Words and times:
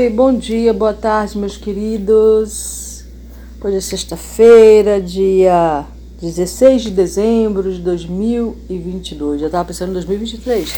Oi, 0.00 0.08
bom 0.08 0.32
dia, 0.32 0.72
boa 0.72 0.94
tarde, 0.94 1.36
meus 1.36 1.58
queridos. 1.58 3.04
Hoje 3.62 3.76
é 3.76 3.80
sexta-feira, 3.82 4.98
dia 4.98 5.84
16 6.22 6.84
de 6.84 6.90
dezembro 6.90 7.70
de 7.70 7.80
2022. 7.80 9.42
Já 9.42 9.48
estava 9.48 9.66
pensando 9.66 9.90
em 9.90 9.92
2023. 9.92 10.74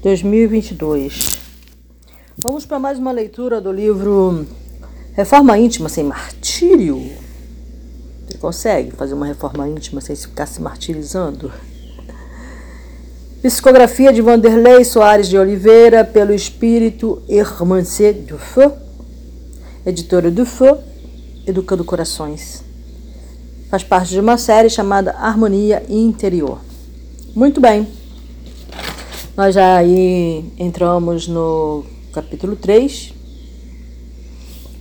2022. 0.00 1.30
Vamos 2.38 2.64
para 2.64 2.78
mais 2.78 2.96
uma 2.96 3.10
leitura 3.10 3.60
do 3.60 3.72
livro 3.72 4.46
Reforma 5.14 5.58
Íntima 5.58 5.88
Sem 5.88 6.04
Martírio. 6.04 7.10
Você 8.28 8.38
consegue 8.38 8.92
fazer 8.92 9.14
uma 9.14 9.26
reforma 9.26 9.68
íntima 9.68 10.00
sem 10.00 10.14
ficar 10.14 10.46
se 10.46 10.62
martirizando? 10.62 11.50
Psicografia 13.40 14.12
de 14.12 14.20
Vanderlei 14.20 14.84
Soares 14.84 15.28
de 15.28 15.38
Oliveira, 15.38 16.04
pelo 16.04 16.34
espírito 16.34 17.22
Hermancé 17.28 18.12
Dufeu, 18.12 18.76
editora 19.86 20.28
Dufeu, 20.28 20.78
Educando 21.46 21.84
Corações. 21.84 22.64
Faz 23.70 23.84
parte 23.84 24.10
de 24.10 24.18
uma 24.18 24.36
série 24.36 24.68
chamada 24.68 25.12
Harmonia 25.12 25.84
Interior. 25.88 26.58
Muito 27.32 27.60
bem. 27.60 27.86
Nós 29.36 29.54
já 29.54 29.76
aí 29.76 30.44
entramos 30.58 31.28
no 31.28 31.84
capítulo 32.12 32.56
3, 32.56 33.14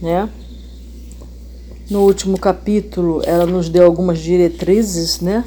né? 0.02 0.28
No 1.92 2.06
último 2.06 2.40
capítulo, 2.40 3.22
ela 3.24 3.46
nos 3.46 3.70
deu 3.70 3.86
algumas 3.86 4.18
diretrizes, 4.18 5.22
né? 5.22 5.46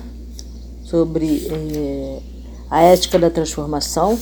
Sobre 0.85 1.49
eh, 1.51 2.30
a 2.71 2.81
ética 2.83 3.19
da 3.19 3.29
transformação. 3.29 4.19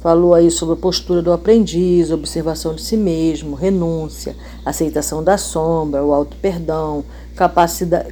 Falou 0.00 0.34
aí 0.34 0.50
sobre 0.50 0.74
a 0.74 0.76
postura 0.76 1.22
do 1.22 1.32
aprendiz, 1.32 2.12
observação 2.12 2.74
de 2.74 2.82
si 2.82 2.96
mesmo, 2.96 3.56
renúncia, 3.56 4.36
aceitação 4.64 5.24
da 5.24 5.36
sombra, 5.36 6.04
o 6.04 6.12
auto-perdão, 6.12 7.04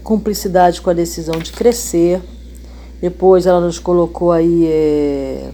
cumplicidade 0.03 0.81
com 0.81 0.91
a 0.91 0.93
decisão 0.93 1.39
de 1.39 1.53
crescer. 1.53 2.21
Depois 3.01 3.47
ela 3.47 3.61
nos 3.61 3.79
colocou 3.79 4.33
aí 4.33 4.67
é, 4.67 5.51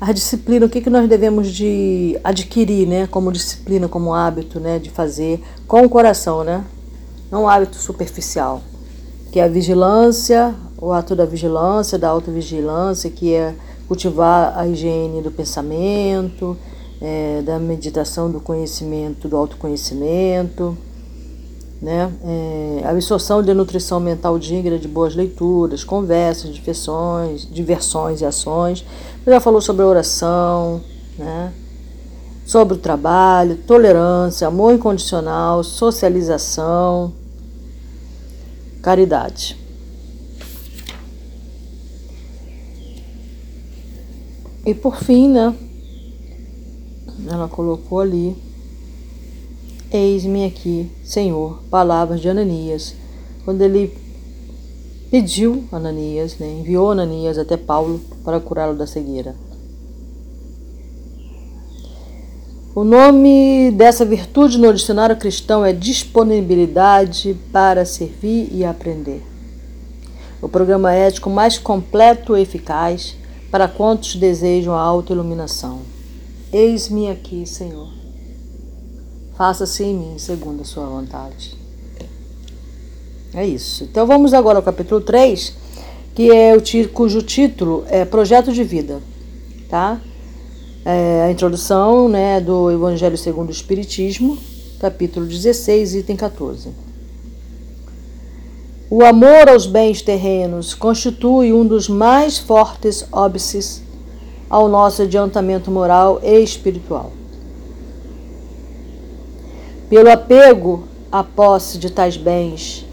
a 0.00 0.10
disciplina, 0.10 0.66
o 0.66 0.68
que, 0.68 0.80
que 0.80 0.90
nós 0.90 1.08
devemos 1.08 1.52
de 1.52 2.18
adquirir, 2.24 2.88
né, 2.88 3.06
como 3.06 3.30
disciplina, 3.30 3.88
como 3.88 4.12
hábito, 4.12 4.58
né, 4.58 4.78
de 4.78 4.90
fazer 4.90 5.40
com 5.68 5.82
o 5.82 5.88
coração, 5.88 6.42
né, 6.42 6.64
não 7.30 7.44
um 7.44 7.48
hábito 7.48 7.76
superficial, 7.76 8.62
que 9.30 9.38
é 9.38 9.44
a 9.44 9.48
vigilância, 9.48 10.54
o 10.84 10.92
ato 10.92 11.16
da 11.16 11.24
vigilância, 11.24 11.98
da 11.98 12.10
autovigilância, 12.10 13.08
que 13.08 13.32
é 13.32 13.54
cultivar 13.88 14.52
a 14.58 14.68
higiene 14.68 15.22
do 15.22 15.30
pensamento, 15.30 16.56
é, 17.00 17.40
da 17.40 17.58
meditação 17.58 18.30
do 18.30 18.38
conhecimento, 18.38 19.26
do 19.26 19.34
autoconhecimento, 19.34 20.76
né? 21.80 22.12
É, 22.22 22.86
absorção 22.86 23.42
de 23.42 23.52
nutrição 23.54 23.98
mental 23.98 24.38
digna 24.38 24.78
de 24.78 24.86
boas 24.86 25.14
leituras, 25.14 25.82
conversas, 25.82 26.54
diversões, 26.54 27.48
diversões 27.50 28.20
e 28.20 28.26
ações. 28.26 28.84
Já 29.26 29.40
falou 29.40 29.62
sobre 29.62 29.82
a 29.82 29.86
oração, 29.86 30.82
né? 31.18 31.52
sobre 32.44 32.74
o 32.74 32.78
trabalho, 32.78 33.56
tolerância, 33.66 34.46
amor 34.46 34.74
incondicional, 34.74 35.64
socialização, 35.64 37.10
caridade. 38.82 39.63
E 44.66 44.72
por 44.72 44.96
fim, 44.96 45.28
né? 45.28 45.54
Ela 47.28 47.48
colocou 47.48 48.00
ali: 48.00 48.36
Eis-me 49.92 50.44
aqui, 50.46 50.90
Senhor, 51.04 51.62
palavras 51.70 52.20
de 52.20 52.28
Ananias. 52.28 52.94
Quando 53.44 53.60
ele 53.60 53.92
pediu 55.10 55.64
Ananias, 55.70 56.38
né, 56.38 56.50
enviou 56.60 56.90
Ananias 56.90 57.38
até 57.38 57.56
Paulo 57.56 58.00
para 58.24 58.40
curá-lo 58.40 58.74
da 58.76 58.86
cegueira. 58.86 59.36
O 62.74 62.82
nome 62.82 63.70
dessa 63.70 64.04
virtude 64.04 64.58
no 64.58 64.74
dicionário 64.74 65.14
cristão 65.16 65.64
é 65.64 65.72
disponibilidade 65.72 67.36
para 67.52 67.84
servir 67.84 68.48
e 68.50 68.64
aprender. 68.64 69.22
O 70.42 70.48
programa 70.48 70.92
ético 70.92 71.30
mais 71.30 71.56
completo 71.58 72.36
e 72.36 72.42
eficaz 72.42 73.16
para 73.54 73.68
quantos 73.68 74.16
desejam 74.16 74.74
a 74.74 74.80
autoiluminação. 74.80 75.82
Eis-me 76.52 77.08
aqui, 77.08 77.46
Senhor. 77.46 77.86
Faça-se 79.38 79.84
em 79.84 79.94
mim 79.94 80.18
segundo 80.18 80.62
a 80.62 80.64
sua 80.64 80.86
vontade. 80.86 81.56
É 83.32 83.46
isso. 83.46 83.84
Então 83.84 84.08
vamos 84.08 84.34
agora 84.34 84.58
ao 84.58 84.62
capítulo 84.64 85.00
3, 85.00 85.54
que 86.16 86.32
é 86.32 86.52
o 86.56 86.88
cujo 86.88 87.22
título 87.22 87.84
é 87.88 88.04
Projeto 88.04 88.52
de 88.52 88.64
Vida, 88.64 89.00
tá? 89.70 90.00
É 90.84 91.22
a 91.22 91.30
introdução, 91.30 92.08
né, 92.08 92.40
do 92.40 92.72
Evangelho 92.72 93.16
segundo 93.16 93.50
o 93.50 93.52
Espiritismo, 93.52 94.36
capítulo 94.80 95.26
16, 95.26 95.94
item 95.94 96.16
14. 96.16 96.70
O 98.90 99.02
amor 99.02 99.48
aos 99.48 99.66
bens 99.66 100.02
terrenos 100.02 100.74
constitui 100.74 101.54
um 101.54 101.66
dos 101.66 101.88
mais 101.88 102.38
fortes 102.38 103.06
óbices 103.10 103.82
ao 104.48 104.68
nosso 104.68 105.00
adiantamento 105.00 105.70
moral 105.70 106.20
e 106.22 106.38
espiritual. 106.40 107.10
Pelo 109.88 110.10
apego 110.10 110.84
à 111.10 111.24
posse 111.24 111.78
de 111.78 111.88
tais 111.88 112.18
bens, 112.18 112.84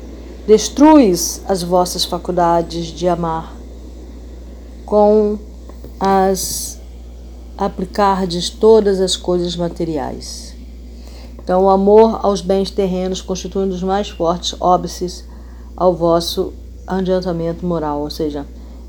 destruis 0.47 1.41
as 1.45 1.61
vossas 1.61 2.05
faculdades 2.05 2.85
de 2.85 3.09
amar, 3.09 3.53
com 4.85 5.37
as 5.99 6.79
aplicardes 7.57 8.49
todas 8.49 9.01
as 9.01 9.17
coisas 9.17 9.57
materiais. 9.57 10.55
Então, 11.37 11.65
o 11.65 11.69
amor 11.69 12.21
aos 12.23 12.39
bens 12.39 12.71
terrenos 12.71 13.21
constitui 13.21 13.65
um 13.65 13.69
dos 13.69 13.83
mais 13.83 14.09
fortes 14.09 14.55
óbices 14.57 15.29
ao 15.75 15.93
vosso 15.93 16.53
adiantamento 16.85 17.65
moral, 17.65 18.01
ou 18.01 18.09
seja, 18.09 18.45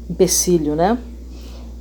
empecilho, 0.08 0.74
né? 0.74 0.98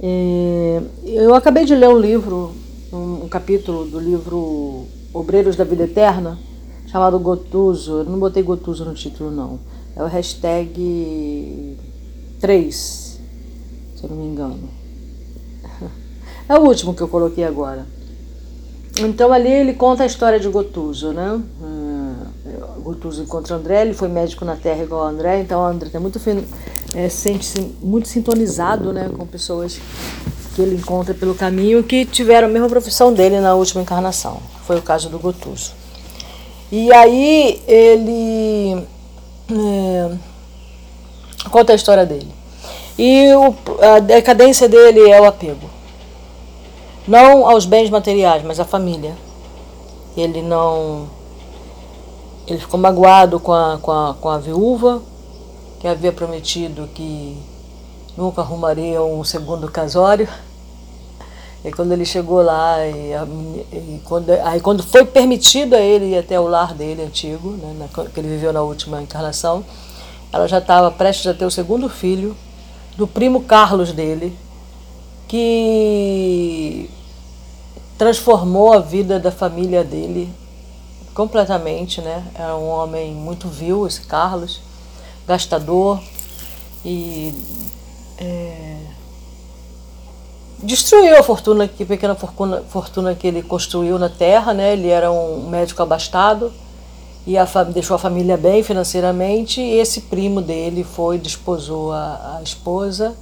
É, 0.03 0.81
eu 1.03 1.35
acabei 1.35 1.63
de 1.63 1.75
ler 1.75 1.89
um 1.89 1.99
livro, 1.99 2.53
um, 2.91 3.27
capítulo 3.27 3.85
do 3.85 3.99
livro 3.99 4.85
Obreiros 5.13 5.55
da 5.55 5.63
Vida 5.63 5.83
Eterna, 5.83 6.39
chamado 6.87 7.19
Gotuso. 7.19 7.99
Eu 7.99 8.05
não 8.05 8.19
botei 8.19 8.41
Gotuso 8.41 8.83
no 8.83 8.93
título, 8.93 9.29
não. 9.29 9.59
É 9.95 10.03
o 10.03 10.07
hashtag 10.07 11.77
3, 12.39 13.19
se 13.95 14.03
eu 14.03 14.09
não 14.09 14.17
me 14.17 14.25
engano. 14.25 14.69
É 16.49 16.59
o 16.59 16.63
último 16.63 16.93
que 16.93 17.01
eu 17.01 17.07
coloquei 17.07 17.45
agora. 17.45 17.85
Então 18.99 19.31
ali 19.31 19.49
ele 19.49 19.73
conta 19.73 20.03
a 20.03 20.05
história 20.05 20.37
de 20.37 20.49
Gotuso, 20.49 21.13
né? 21.13 21.41
Gutuso 22.81 23.23
encontra 23.23 23.55
André, 23.55 23.81
ele 23.81 23.93
foi 23.93 24.07
médico 24.07 24.43
na 24.43 24.55
Terra 24.55 24.83
igual 24.83 25.03
André, 25.03 25.39
então 25.39 25.65
André 25.65 25.87
está 25.87 25.99
muito, 25.99 26.19
é, 26.95 27.09
sente 27.09 27.59
muito 27.81 28.07
sintonizado 28.07 28.91
né, 28.91 29.09
com 29.15 29.25
pessoas 29.25 29.79
que 30.55 30.61
ele 30.61 30.75
encontra 30.75 31.13
pelo 31.13 31.33
caminho 31.33 31.83
que 31.83 32.05
tiveram 32.05 32.47
a 32.47 32.51
mesma 32.51 32.67
profissão 32.67 33.13
dele 33.13 33.39
na 33.39 33.53
última 33.55 33.81
encarnação. 33.81 34.41
Foi 34.65 34.77
o 34.77 34.81
caso 34.81 35.09
do 35.09 35.17
Gotuso. 35.17 35.73
E 36.71 36.91
aí 36.93 37.61
ele 37.67 38.85
é, 39.49 40.11
conta 41.49 41.73
a 41.73 41.75
história 41.75 42.05
dele. 42.05 42.27
E 42.97 43.33
o, 43.33 43.55
a 43.83 43.99
decadência 43.99 44.67
dele 44.67 45.09
é 45.09 45.19
o 45.19 45.25
apego. 45.25 45.69
Não 47.07 47.49
aos 47.49 47.65
bens 47.65 47.89
materiais, 47.89 48.43
mas 48.43 48.59
à 48.59 48.65
família. 48.65 49.15
Ele 50.15 50.41
não 50.41 51.09
ele 52.47 52.59
ficou 52.59 52.79
magoado 52.79 53.39
com 53.39 53.53
a, 53.53 53.77
com 53.81 53.91
a, 53.91 54.13
com 54.13 54.29
a 54.29 54.37
viúva, 54.37 55.01
que 55.79 55.87
havia 55.87 56.11
prometido 56.11 56.89
que 56.93 57.37
nunca 58.17 58.41
arrumaria 58.41 59.01
um 59.01 59.23
segundo 59.23 59.69
casório. 59.69 60.27
E 61.63 61.71
quando 61.71 61.91
ele 61.91 62.05
chegou 62.05 62.41
lá, 62.41 62.85
e, 62.85 63.13
a, 63.13 63.25
e 63.71 64.01
quando, 64.03 64.31
aí 64.31 64.59
quando 64.59 64.81
foi 64.81 65.05
permitido 65.05 65.75
a 65.75 65.79
ele 65.79 66.13
ir 66.13 66.17
até 66.17 66.39
o 66.39 66.47
lar 66.47 66.73
dele 66.73 67.03
antigo, 67.03 67.51
né, 67.51 67.75
na, 67.77 68.09
que 68.09 68.19
ele 68.19 68.29
viveu 68.29 68.51
na 68.51 68.61
última 68.61 69.01
encarnação, 69.01 69.63
ela 70.33 70.47
já 70.47 70.57
estava 70.57 70.89
prestes 70.89 71.27
a 71.27 71.33
ter 71.33 71.45
o 71.45 71.51
segundo 71.51 71.87
filho, 71.87 72.35
do 72.97 73.07
primo 73.07 73.43
Carlos 73.43 73.91
dele, 73.91 74.37
que 75.27 76.89
transformou 77.97 78.73
a 78.73 78.79
vida 78.79 79.19
da 79.19 79.31
família 79.31 79.83
dele 79.83 80.33
completamente, 81.13 82.01
né? 82.01 82.23
Era 82.35 82.55
um 82.55 82.67
homem 82.67 83.13
muito 83.13 83.47
vil, 83.47 83.85
esse 83.87 84.01
Carlos, 84.01 84.61
gastador 85.27 86.01
e 86.83 87.33
é, 88.17 88.77
destruiu 90.63 91.17
a 91.17 91.23
fortuna, 91.23 91.67
que 91.67 91.85
pequena 91.85 92.15
fortuna, 92.15 92.63
fortuna 92.69 93.15
que 93.15 93.27
ele 93.27 93.41
construiu 93.41 93.97
na 93.97 94.09
terra, 94.09 94.53
né? 94.53 94.73
Ele 94.73 94.89
era 94.89 95.11
um 95.11 95.49
médico 95.49 95.81
abastado 95.81 96.51
e 97.25 97.37
a, 97.37 97.45
deixou 97.63 97.95
a 97.95 97.99
família 97.99 98.37
bem 98.37 98.63
financeiramente. 98.63 99.61
E 99.61 99.79
esse 99.79 100.01
primo 100.01 100.41
dele 100.41 100.83
foi, 100.83 101.17
desposou 101.17 101.91
a, 101.91 102.37
a 102.37 102.43
esposa 102.43 103.15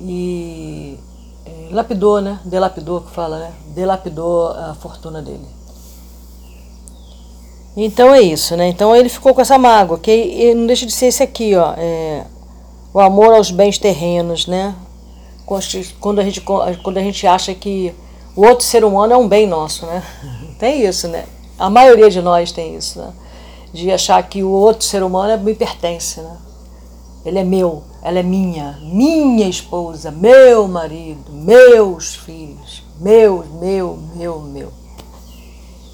e 0.00 0.98
é, 1.44 1.68
lapidou, 1.72 2.20
né? 2.20 2.40
Delapidou, 2.44 3.00
que 3.00 3.10
fala, 3.10 3.38
né? 3.38 3.52
Delapidou 3.74 4.48
a 4.48 4.74
fortuna 4.74 5.22
dele. 5.22 5.57
Então 7.80 8.12
é 8.12 8.20
isso, 8.20 8.56
né? 8.56 8.66
Então 8.68 8.94
ele 8.94 9.08
ficou 9.08 9.32
com 9.32 9.40
essa 9.40 9.56
mágoa, 9.56 10.00
que 10.00 10.52
não 10.52 10.66
deixa 10.66 10.84
de 10.84 10.90
ser 10.90 11.06
esse 11.06 11.22
aqui, 11.22 11.54
ó. 11.54 11.74
É, 11.76 12.24
o 12.92 12.98
amor 12.98 13.32
aos 13.32 13.52
bens 13.52 13.78
terrenos, 13.78 14.48
né? 14.48 14.74
Quando 16.00 16.18
a, 16.18 16.24
gente, 16.24 16.40
quando 16.40 16.98
a 16.98 17.02
gente 17.02 17.24
acha 17.24 17.54
que 17.54 17.94
o 18.34 18.44
outro 18.44 18.64
ser 18.64 18.84
humano 18.84 19.12
é 19.12 19.16
um 19.16 19.28
bem 19.28 19.46
nosso, 19.46 19.86
né? 19.86 20.02
Tem 20.58 20.84
isso, 20.84 21.06
né? 21.06 21.24
A 21.56 21.70
maioria 21.70 22.10
de 22.10 22.20
nós 22.20 22.50
tem 22.50 22.74
isso, 22.74 22.98
né? 22.98 23.12
De 23.72 23.92
achar 23.92 24.20
que 24.28 24.42
o 24.42 24.50
outro 24.50 24.84
ser 24.84 25.04
humano 25.04 25.40
me 25.40 25.54
pertence, 25.54 26.20
né? 26.20 26.36
Ele 27.24 27.38
é 27.38 27.44
meu, 27.44 27.84
ela 28.02 28.18
é 28.18 28.24
minha, 28.24 28.76
minha 28.82 29.48
esposa, 29.48 30.10
meu 30.10 30.66
marido, 30.66 31.30
meus 31.32 32.16
filhos, 32.16 32.82
meu, 33.00 33.44
meu, 33.60 33.96
meu, 34.16 34.40
meu. 34.40 34.77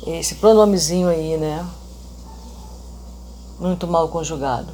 Esse 0.07 0.35
pronomezinho 0.35 1.09
aí, 1.09 1.39
né? 1.39 1.67
Muito 3.59 3.87
mal 3.87 4.09
conjugado, 4.09 4.71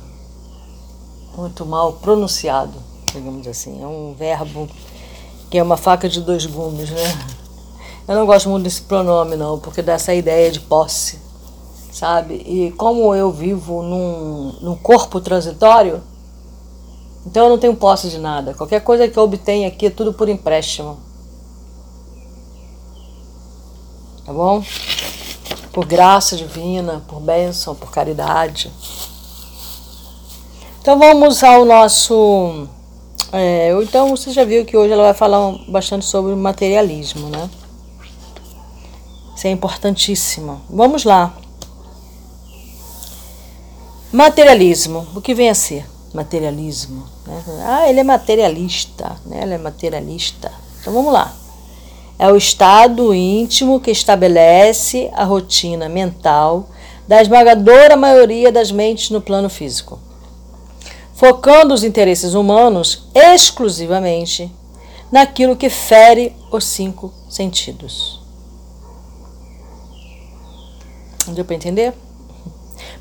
muito 1.37 1.65
mal 1.65 1.93
pronunciado, 1.93 2.75
digamos 3.13 3.47
assim. 3.47 3.81
É 3.81 3.87
um 3.87 4.13
verbo 4.13 4.69
que 5.49 5.59
é 5.59 5.63
uma 5.63 5.77
faca 5.77 6.09
de 6.09 6.21
dois 6.21 6.47
gumes, 6.47 6.91
né? 6.91 7.19
Eu 8.09 8.17
não 8.17 8.27
gosto 8.27 8.49
muito 8.49 8.65
desse 8.65 8.83
pronome, 8.83 9.37
não, 9.37 9.59
porque 9.59 9.83
dá 9.83 9.93
essa 9.93 10.13
ideia 10.13 10.51
de 10.51 10.59
posse, 10.59 11.21
sabe? 11.93 12.35
E 12.35 12.73
como 12.73 13.15
eu 13.15 13.31
vivo 13.31 13.83
num, 13.83 14.57
num 14.61 14.75
corpo 14.75 15.21
transitório, 15.21 16.03
então 17.25 17.45
eu 17.45 17.51
não 17.51 17.59
tenho 17.59 17.77
posse 17.77 18.09
de 18.09 18.19
nada. 18.19 18.53
Qualquer 18.55 18.81
coisa 18.81 19.07
que 19.07 19.17
eu 19.17 19.23
obtenha 19.23 19.69
aqui 19.69 19.87
é 19.87 19.91
tudo 19.91 20.13
por 20.13 20.29
empréstimo. 20.29 20.99
Tá 24.31 24.35
bom? 24.35 24.63
Por 25.73 25.85
graça 25.85 26.37
divina, 26.37 27.03
por 27.09 27.19
bênção, 27.19 27.75
por 27.75 27.91
caridade. 27.91 28.71
Então 30.81 30.97
vamos 30.97 31.43
ao 31.43 31.65
nosso. 31.65 32.69
É, 33.33 33.73
então 33.83 34.11
você 34.11 34.31
já 34.31 34.45
viu 34.45 34.65
que 34.65 34.77
hoje 34.77 34.93
ela 34.93 35.03
vai 35.03 35.15
falar 35.15 35.51
bastante 35.69 36.05
sobre 36.05 36.37
materialismo, 36.37 37.29
né? 37.29 37.51
Isso 39.35 39.49
é 39.49 39.51
importantíssimo. 39.51 40.61
Vamos 40.71 41.03
lá. 41.03 41.35
Materialismo. 44.13 45.09
O 45.13 45.21
que 45.21 45.35
vem 45.35 45.51
a 45.51 45.55
ser? 45.57 45.85
materialismo. 46.15 47.05
Né? 47.27 47.45
Ah, 47.65 47.89
ele 47.89 48.01
é 48.01 48.05
materialista, 48.05 49.17
né? 49.27 49.41
ela 49.43 49.55
é 49.55 49.59
materialista. 49.59 50.53
Então 50.81 50.93
vamos 50.93 51.13
lá. 51.13 51.35
É 52.23 52.31
o 52.31 52.37
estado 52.37 53.15
íntimo 53.15 53.81
que 53.81 53.91
estabelece 53.91 55.11
a 55.15 55.25
rotina 55.25 55.89
mental 55.89 56.69
da 57.09 57.23
esmagadora 57.23 57.97
maioria 57.97 58.53
das 58.53 58.71
mentes 58.71 59.09
no 59.09 59.23
plano 59.23 59.49
físico, 59.49 59.99
focando 61.15 61.73
os 61.73 61.83
interesses 61.83 62.35
humanos 62.35 63.09
exclusivamente 63.15 64.53
naquilo 65.11 65.57
que 65.57 65.71
fere 65.71 66.37
os 66.53 66.67
cinco 66.67 67.11
sentidos. 67.27 68.21
Deu 71.29 71.47
para 71.47 71.57
entender? 71.57 71.95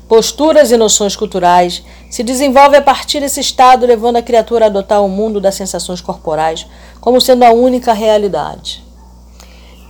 Posturas 0.08 0.72
e 0.72 0.78
noções 0.78 1.14
culturais 1.14 1.84
se 2.10 2.22
desenvolve 2.22 2.74
a 2.74 2.82
partir 2.82 3.20
desse 3.20 3.40
estado, 3.40 3.84
levando 3.84 4.16
a 4.16 4.22
criatura 4.22 4.64
a 4.64 4.68
adotar 4.68 5.04
o 5.04 5.10
mundo 5.10 5.42
das 5.42 5.56
sensações 5.56 6.00
corporais 6.00 6.66
como 7.02 7.20
sendo 7.20 7.42
a 7.44 7.50
única 7.50 7.92
realidade. 7.92 8.88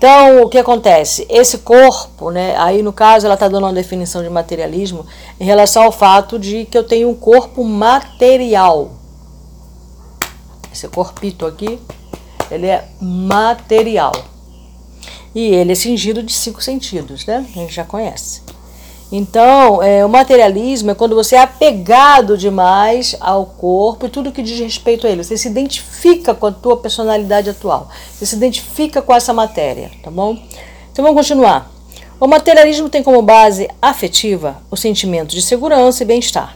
Então, 0.00 0.44
o 0.44 0.48
que 0.48 0.56
acontece? 0.56 1.26
Esse 1.28 1.58
corpo, 1.58 2.30
né, 2.30 2.56
aí 2.56 2.82
no 2.82 2.90
caso 2.90 3.26
ela 3.26 3.34
está 3.34 3.48
dando 3.48 3.64
uma 3.64 3.72
definição 3.74 4.22
de 4.22 4.30
materialismo 4.30 5.04
em 5.38 5.44
relação 5.44 5.82
ao 5.82 5.92
fato 5.92 6.38
de 6.38 6.64
que 6.64 6.78
eu 6.78 6.82
tenho 6.82 7.10
um 7.10 7.14
corpo 7.14 7.62
material. 7.62 8.92
Esse 10.72 10.88
corpito 10.88 11.44
aqui, 11.44 11.78
ele 12.50 12.66
é 12.66 12.88
material. 12.98 14.12
E 15.34 15.48
ele 15.48 15.72
é 15.72 15.74
cingido 15.74 16.22
de 16.22 16.32
cinco 16.32 16.62
sentidos, 16.62 17.26
né? 17.26 17.46
A 17.54 17.58
gente 17.58 17.74
já 17.74 17.84
conhece. 17.84 18.40
Então, 19.12 19.82
é, 19.82 20.04
o 20.04 20.08
materialismo 20.08 20.92
é 20.92 20.94
quando 20.94 21.16
você 21.16 21.34
é 21.34 21.40
apegado 21.40 22.38
demais 22.38 23.16
ao 23.18 23.44
corpo 23.44 24.06
e 24.06 24.08
tudo 24.08 24.30
que 24.30 24.42
diz 24.42 24.58
respeito 24.60 25.06
a 25.06 25.10
ele. 25.10 25.24
Você 25.24 25.36
se 25.36 25.48
identifica 25.48 26.32
com 26.32 26.46
a 26.46 26.52
tua 26.52 26.76
personalidade 26.76 27.50
atual. 27.50 27.88
Você 28.12 28.24
se 28.24 28.36
identifica 28.36 29.02
com 29.02 29.12
essa 29.12 29.32
matéria, 29.32 29.90
tá 30.02 30.10
bom? 30.10 30.38
Então 30.92 31.04
vamos 31.04 31.20
continuar. 31.20 31.72
O 32.20 32.26
materialismo 32.26 32.88
tem 32.88 33.02
como 33.02 33.22
base 33.22 33.68
afetiva 33.80 34.62
o 34.70 34.76
sentimento 34.76 35.34
de 35.34 35.40
segurança 35.40 36.02
e 36.02 36.06
bem-estar, 36.06 36.54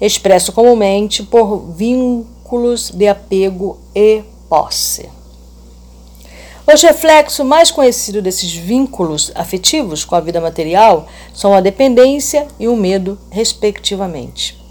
expresso 0.00 0.52
comumente 0.52 1.24
por 1.24 1.72
vínculos 1.72 2.90
de 2.90 3.08
apego 3.08 3.78
e 3.92 4.22
posse. 4.48 5.17
Os 6.70 6.82
reflexos 6.82 7.46
mais 7.46 7.70
conhecidos 7.70 8.22
desses 8.22 8.52
vínculos 8.52 9.32
afetivos 9.34 10.04
com 10.04 10.14
a 10.14 10.20
vida 10.20 10.38
material 10.38 11.06
são 11.32 11.54
a 11.54 11.62
dependência 11.62 12.46
e 12.60 12.68
o 12.68 12.76
medo, 12.76 13.18
respectivamente. 13.30 14.62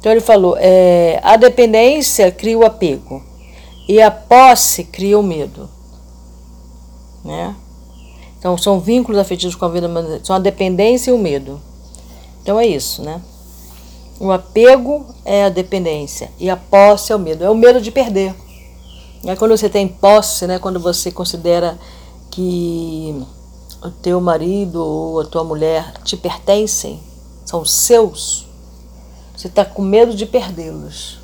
Então 0.00 0.10
ele 0.10 0.22
falou: 0.22 0.56
é, 0.58 1.20
a 1.22 1.36
dependência 1.36 2.32
cria 2.32 2.56
o 2.56 2.64
apego 2.64 3.22
e 3.86 4.00
a 4.00 4.10
posse 4.10 4.84
cria 4.84 5.18
o 5.18 5.22
medo. 5.22 5.68
Né? 7.22 7.54
Então 8.38 8.56
são 8.56 8.80
vínculos 8.80 9.20
afetivos 9.20 9.54
com 9.54 9.66
a 9.66 9.68
vida 9.68 9.88
material, 9.88 10.24
são 10.24 10.36
a 10.36 10.38
dependência 10.38 11.10
e 11.10 11.14
o 11.14 11.18
medo. 11.18 11.60
Então 12.42 12.58
é 12.58 12.66
isso, 12.66 13.02
né? 13.02 13.20
O 14.18 14.32
apego 14.32 15.04
é 15.22 15.44
a 15.44 15.48
dependência 15.50 16.30
e 16.40 16.48
a 16.48 16.56
posse 16.56 17.12
é 17.12 17.16
o 17.16 17.18
medo. 17.18 17.44
É 17.44 17.50
o 17.50 17.54
medo 17.54 17.78
de 17.78 17.90
perder. 17.90 18.34
É 19.24 19.36
quando 19.36 19.56
você 19.56 19.68
tem 19.68 19.86
posse, 19.86 20.48
né? 20.48 20.58
Quando 20.58 20.80
você 20.80 21.12
considera 21.12 21.78
que 22.30 23.24
o 23.80 23.90
teu 23.90 24.20
marido 24.20 24.84
ou 24.84 25.20
a 25.20 25.24
tua 25.24 25.44
mulher 25.44 25.94
te 26.02 26.16
pertencem, 26.16 27.00
são 27.44 27.64
seus, 27.64 28.46
você 29.36 29.46
está 29.46 29.64
com 29.64 29.80
medo 29.80 30.14
de 30.14 30.26
perdê-los. 30.26 31.20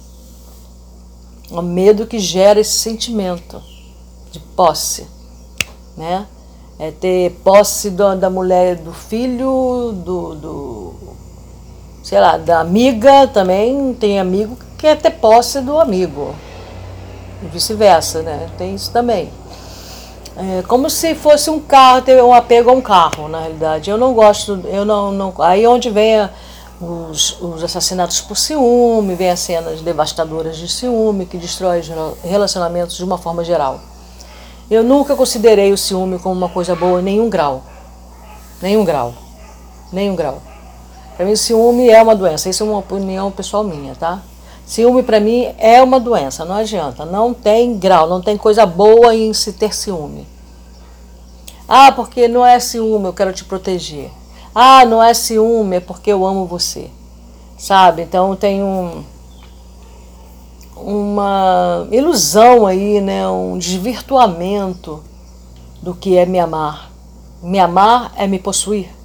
O 1.51 1.61
medo 1.61 2.07
que 2.07 2.19
gera 2.19 2.61
esse 2.61 2.79
sentimento 2.79 3.61
de 4.31 4.39
posse, 4.39 5.07
né? 5.97 6.27
É 6.79 6.93
ter 6.93 7.33
posse 7.43 7.91
do, 7.91 8.15
da 8.15 8.31
mulher, 8.31 8.77
do 8.77 8.93
filho, 8.93 9.93
do, 10.05 10.35
do, 10.37 10.95
sei 12.05 12.21
lá, 12.21 12.37
da 12.37 12.61
amiga 12.61 13.27
também. 13.27 13.93
Tem 13.95 14.21
amigo 14.21 14.55
que 14.55 14.67
quer 14.79 15.01
ter 15.01 15.11
posse 15.11 15.61
do 15.61 15.81
amigo 15.81 16.33
e 17.43 17.47
vice-versa, 17.47 18.23
né? 18.23 18.49
Tem 18.57 18.75
isso 18.75 18.91
também. 18.93 19.31
É 20.37 20.63
como 20.63 20.89
se 20.89 21.15
fosse 21.15 21.51
um 21.51 21.59
carro, 21.59 22.03
ter 22.03 22.23
um 22.23 22.33
apego 22.33 22.71
a 22.71 22.73
um 22.73 22.81
carro, 22.81 23.29
na 23.29 23.41
realidade. 23.41 23.91
Eu 23.91 23.99
não 23.99 24.15
gosto, 24.15 24.61
eu 24.67 24.85
não. 24.85 25.11
não 25.11 25.35
aí 25.39 25.65
é 25.65 25.69
onde 25.69 25.91
vem 25.91 26.21
a, 26.21 26.31
os, 26.81 27.41
os 27.41 27.65
assassinatos 27.65 28.21
por 28.21 28.37
ciúme, 28.37 29.15
vem 29.15 29.31
as 29.31 29.41
cenas 29.41 29.81
devastadoras 29.81 30.57
de 30.57 30.69
ciúme, 30.69 31.27
que 31.27 31.37
destrói 31.37 31.83
relacionamentos 32.23 32.97
de 32.97 33.05
uma 33.05 33.19
forma 33.19 33.43
geral. 33.43 33.81
Eu 34.71 34.85
nunca 34.85 35.17
considerei 35.17 35.73
o 35.73 35.79
ciúme 35.79 36.19
como 36.19 36.35
uma 36.37 36.49
coisa 36.49 36.77
boa 36.77 37.03
nenhum 37.03 37.29
grau. 37.29 37.63
Nenhum 38.63 38.85
grau. 38.85 39.15
Nenhum 39.93 40.15
grau. 40.15 40.43
Para 41.17 41.27
mim, 41.27 41.35
ciúme 41.35 41.89
é 41.89 42.01
uma 42.01 42.15
doença. 42.15 42.49
Isso 42.49 42.63
é 42.63 42.67
uma 42.67 42.79
opinião 42.79 43.31
pessoal 43.31 43.65
minha, 43.65 43.97
tá? 43.97 44.21
Ciúme 44.69 45.03
para 45.03 45.19
mim 45.19 45.49
é 45.57 45.83
uma 45.83 45.99
doença, 45.99 46.45
não 46.45 46.57
adianta. 46.57 47.07
Não 47.07 47.33
tem 47.33 47.79
grau, 47.79 48.07
não 48.07 48.21
tem 48.21 48.37
coisa 48.37 48.67
boa 48.67 49.15
em 49.15 49.33
se 49.33 49.55
ter 49.55 49.75
ciúme. 49.75 50.27
Ah, 51.67 51.91
porque 51.91 52.29
não 52.29 52.45
é 52.45 52.61
ciúme, 52.61 53.07
eu 53.07 53.15
quero 53.15 53.33
te 53.33 53.47
proteger. 53.47 54.11
Ah, 54.55 54.85
não 54.85 55.03
é 55.03 55.15
ciúme, 55.15 55.77
é 55.77 55.81
porque 55.81 56.13
eu 56.13 56.23
amo 56.23 56.45
você. 56.45 56.91
Sabe? 57.57 58.03
Então 58.03 58.37
tem 58.37 58.63
um, 58.63 59.03
uma 60.77 61.89
ilusão 61.91 62.67
aí, 62.67 63.01
né? 63.01 63.27
um 63.27 63.57
desvirtuamento 63.57 65.03
do 65.81 65.95
que 65.95 66.19
é 66.19 66.27
me 66.27 66.39
amar. 66.39 66.93
Me 67.43 67.59
amar 67.59 68.13
é 68.19 68.27
me 68.27 68.39
possuir. 68.39 68.98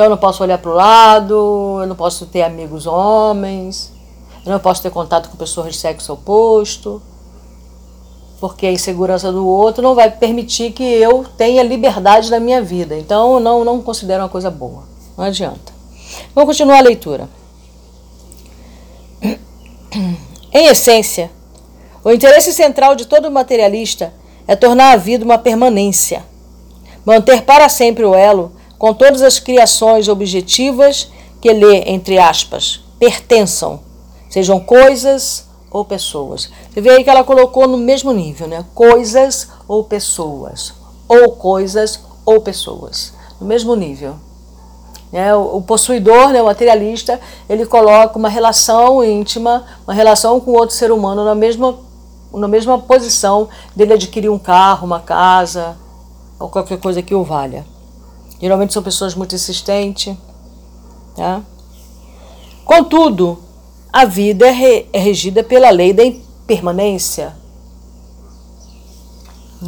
Então 0.00 0.06
eu 0.06 0.10
não 0.12 0.16
posso 0.16 0.42
olhar 0.42 0.56
para 0.56 0.70
o 0.70 0.74
lado, 0.74 1.78
eu 1.82 1.86
não 1.86 1.94
posso 1.94 2.24
ter 2.24 2.40
amigos 2.40 2.86
homens, 2.86 3.92
eu 4.46 4.50
não 4.50 4.58
posso 4.58 4.80
ter 4.80 4.90
contato 4.90 5.28
com 5.28 5.36
pessoas 5.36 5.74
de 5.74 5.78
sexo 5.78 6.14
oposto. 6.14 7.02
porque 8.40 8.64
a 8.64 8.72
insegurança 8.72 9.30
do 9.30 9.46
outro 9.46 9.82
não 9.82 9.94
vai 9.94 10.10
permitir 10.10 10.72
que 10.72 10.82
eu 10.82 11.26
tenha 11.36 11.62
liberdade 11.62 12.30
na 12.30 12.40
minha 12.40 12.62
vida. 12.62 12.96
Então, 12.96 13.38
não, 13.40 13.62
não 13.62 13.82
considero 13.82 14.22
uma 14.22 14.30
coisa 14.30 14.50
boa. 14.50 14.84
Não 15.18 15.24
adianta. 15.26 15.70
Vamos 16.34 16.48
continuar 16.48 16.78
a 16.78 16.82
leitura. 16.82 17.28
Em 20.50 20.66
essência, 20.66 21.30
o 22.02 22.10
interesse 22.10 22.54
central 22.54 22.94
de 22.94 23.04
todo 23.04 23.30
materialista 23.30 24.14
é 24.48 24.56
tornar 24.56 24.92
a 24.92 24.96
vida 24.96 25.26
uma 25.26 25.36
permanência, 25.36 26.24
manter 27.04 27.42
para 27.42 27.68
sempre 27.68 28.02
o 28.02 28.14
elo 28.14 28.58
com 28.80 28.94
todas 28.94 29.20
as 29.20 29.38
criações 29.38 30.08
objetivas 30.08 31.12
que 31.38 31.52
lhe, 31.52 31.82
entre 31.86 32.18
aspas, 32.18 32.80
pertençam, 32.98 33.78
sejam 34.30 34.58
coisas 34.58 35.46
ou 35.70 35.84
pessoas. 35.84 36.48
Você 36.72 36.80
vê 36.80 36.88
aí 36.88 37.04
que 37.04 37.10
ela 37.10 37.22
colocou 37.22 37.68
no 37.68 37.76
mesmo 37.76 38.10
nível, 38.10 38.48
né? 38.48 38.64
Coisas 38.74 39.48
ou 39.68 39.84
pessoas. 39.84 40.72
Ou 41.06 41.32
coisas 41.32 42.00
ou 42.24 42.40
pessoas. 42.40 43.12
No 43.38 43.46
mesmo 43.46 43.74
nível. 43.76 44.14
Né? 45.12 45.34
O, 45.34 45.60
possuidor, 45.60 46.30
né, 46.30 46.40
o 46.40 46.46
materialista, 46.46 47.20
ele 47.50 47.66
coloca 47.66 48.18
uma 48.18 48.30
relação 48.30 49.04
íntima, 49.04 49.66
uma 49.86 49.92
relação 49.92 50.40
com 50.40 50.52
outro 50.52 50.74
ser 50.74 50.90
humano 50.90 51.22
na 51.22 51.34
mesma, 51.34 51.78
na 52.32 52.48
mesma 52.48 52.78
posição 52.78 53.46
dele 53.76 53.92
adquirir 53.92 54.30
um 54.30 54.38
carro, 54.38 54.86
uma 54.86 55.00
casa, 55.00 55.76
ou 56.38 56.48
qualquer 56.48 56.78
coisa 56.78 57.02
que 57.02 57.14
o 57.14 57.22
valha. 57.22 57.62
Geralmente 58.40 58.72
são 58.72 58.82
pessoas 58.82 59.14
muito 59.14 59.34
insistentes. 59.34 60.16
Tá? 61.14 61.42
Contudo, 62.64 63.38
a 63.92 64.04
vida 64.04 64.46
é, 64.46 64.50
re, 64.50 64.86
é 64.92 64.98
regida 64.98 65.42
pela 65.42 65.70
lei 65.70 65.92
da 65.92 66.04
impermanência. 66.04 67.36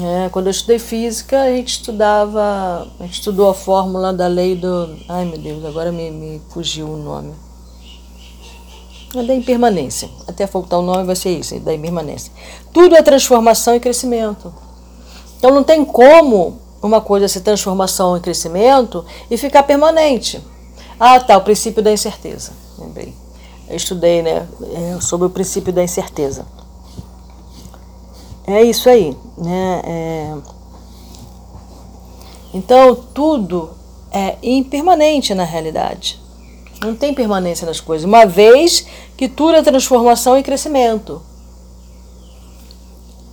É, 0.01 0.31
quando 0.31 0.47
eu 0.47 0.51
estudei 0.53 0.79
física, 0.79 1.43
a 1.43 1.51
gente 1.51 1.69
estudava, 1.69 2.89
a 2.99 3.03
gente 3.03 3.15
estudou 3.15 3.51
a 3.51 3.55
fórmula 3.55 4.11
da 4.13 4.27
lei 4.27 4.57
do. 4.57 4.97
Ai 5.07 5.27
meu 5.27 5.37
Deus, 5.37 5.63
agora 5.67 5.93
me, 5.93 6.11
me 6.11 6.41
fugiu 6.49 6.89
o 6.89 6.97
nome. 6.97 7.35
É 9.15 9.23
da 9.23 9.35
impermanência. 9.35 10.09
Até 10.27 10.47
faltar 10.47 10.79
o 10.79 10.83
nome 10.83 11.05
vai 11.05 11.15
ser 11.15 11.39
isso, 11.39 11.61
da 11.61 11.75
impermanência. 11.75 12.33
Tudo 12.73 12.97
é 12.97 13.03
transformação 13.03 13.75
e 13.75 13.81
crescimento. 13.81 14.55
Então 15.37 15.51
não 15.51 15.63
tem 15.63 15.85
como 15.85 16.59
uma 16.83 17.01
coisa 17.01 17.29
ser 17.29 17.41
transformação 17.41 18.17
e 18.17 18.21
crescimento 18.21 19.05
e 19.31 19.37
ficar 19.37 19.63
permanente. 19.63 20.41
Ah, 20.99 21.21
tá, 21.21 21.37
o 21.37 21.43
princípio 21.43 21.83
da 21.83 21.93
incerteza. 21.93 22.53
Lembrei 22.79 23.23
eu 23.73 23.77
estudei 23.77 24.21
né, 24.21 24.47
é, 24.75 25.01
sobre 25.01 25.27
o 25.27 25.31
princípio 25.31 25.73
da 25.73 25.83
incerteza. 25.83 26.47
É 28.47 28.63
isso 28.63 28.89
aí. 28.89 29.17
Né? 29.39 29.83
É... 29.85 30.35
Então, 32.53 32.95
tudo 32.95 33.71
é 34.11 34.37
impermanente 34.43 35.33
na 35.35 35.45
realidade. 35.45 36.21
Não 36.83 36.95
tem 36.95 37.15
permanência 37.15 37.65
nas 37.65 37.81
coisas, 37.81 38.05
uma 38.05 38.27
vez 38.27 38.87
que 39.17 39.27
tudo 39.27 39.57
é 39.57 39.63
transformação 39.63 40.37
e 40.37 40.43
crescimento. 40.43 41.23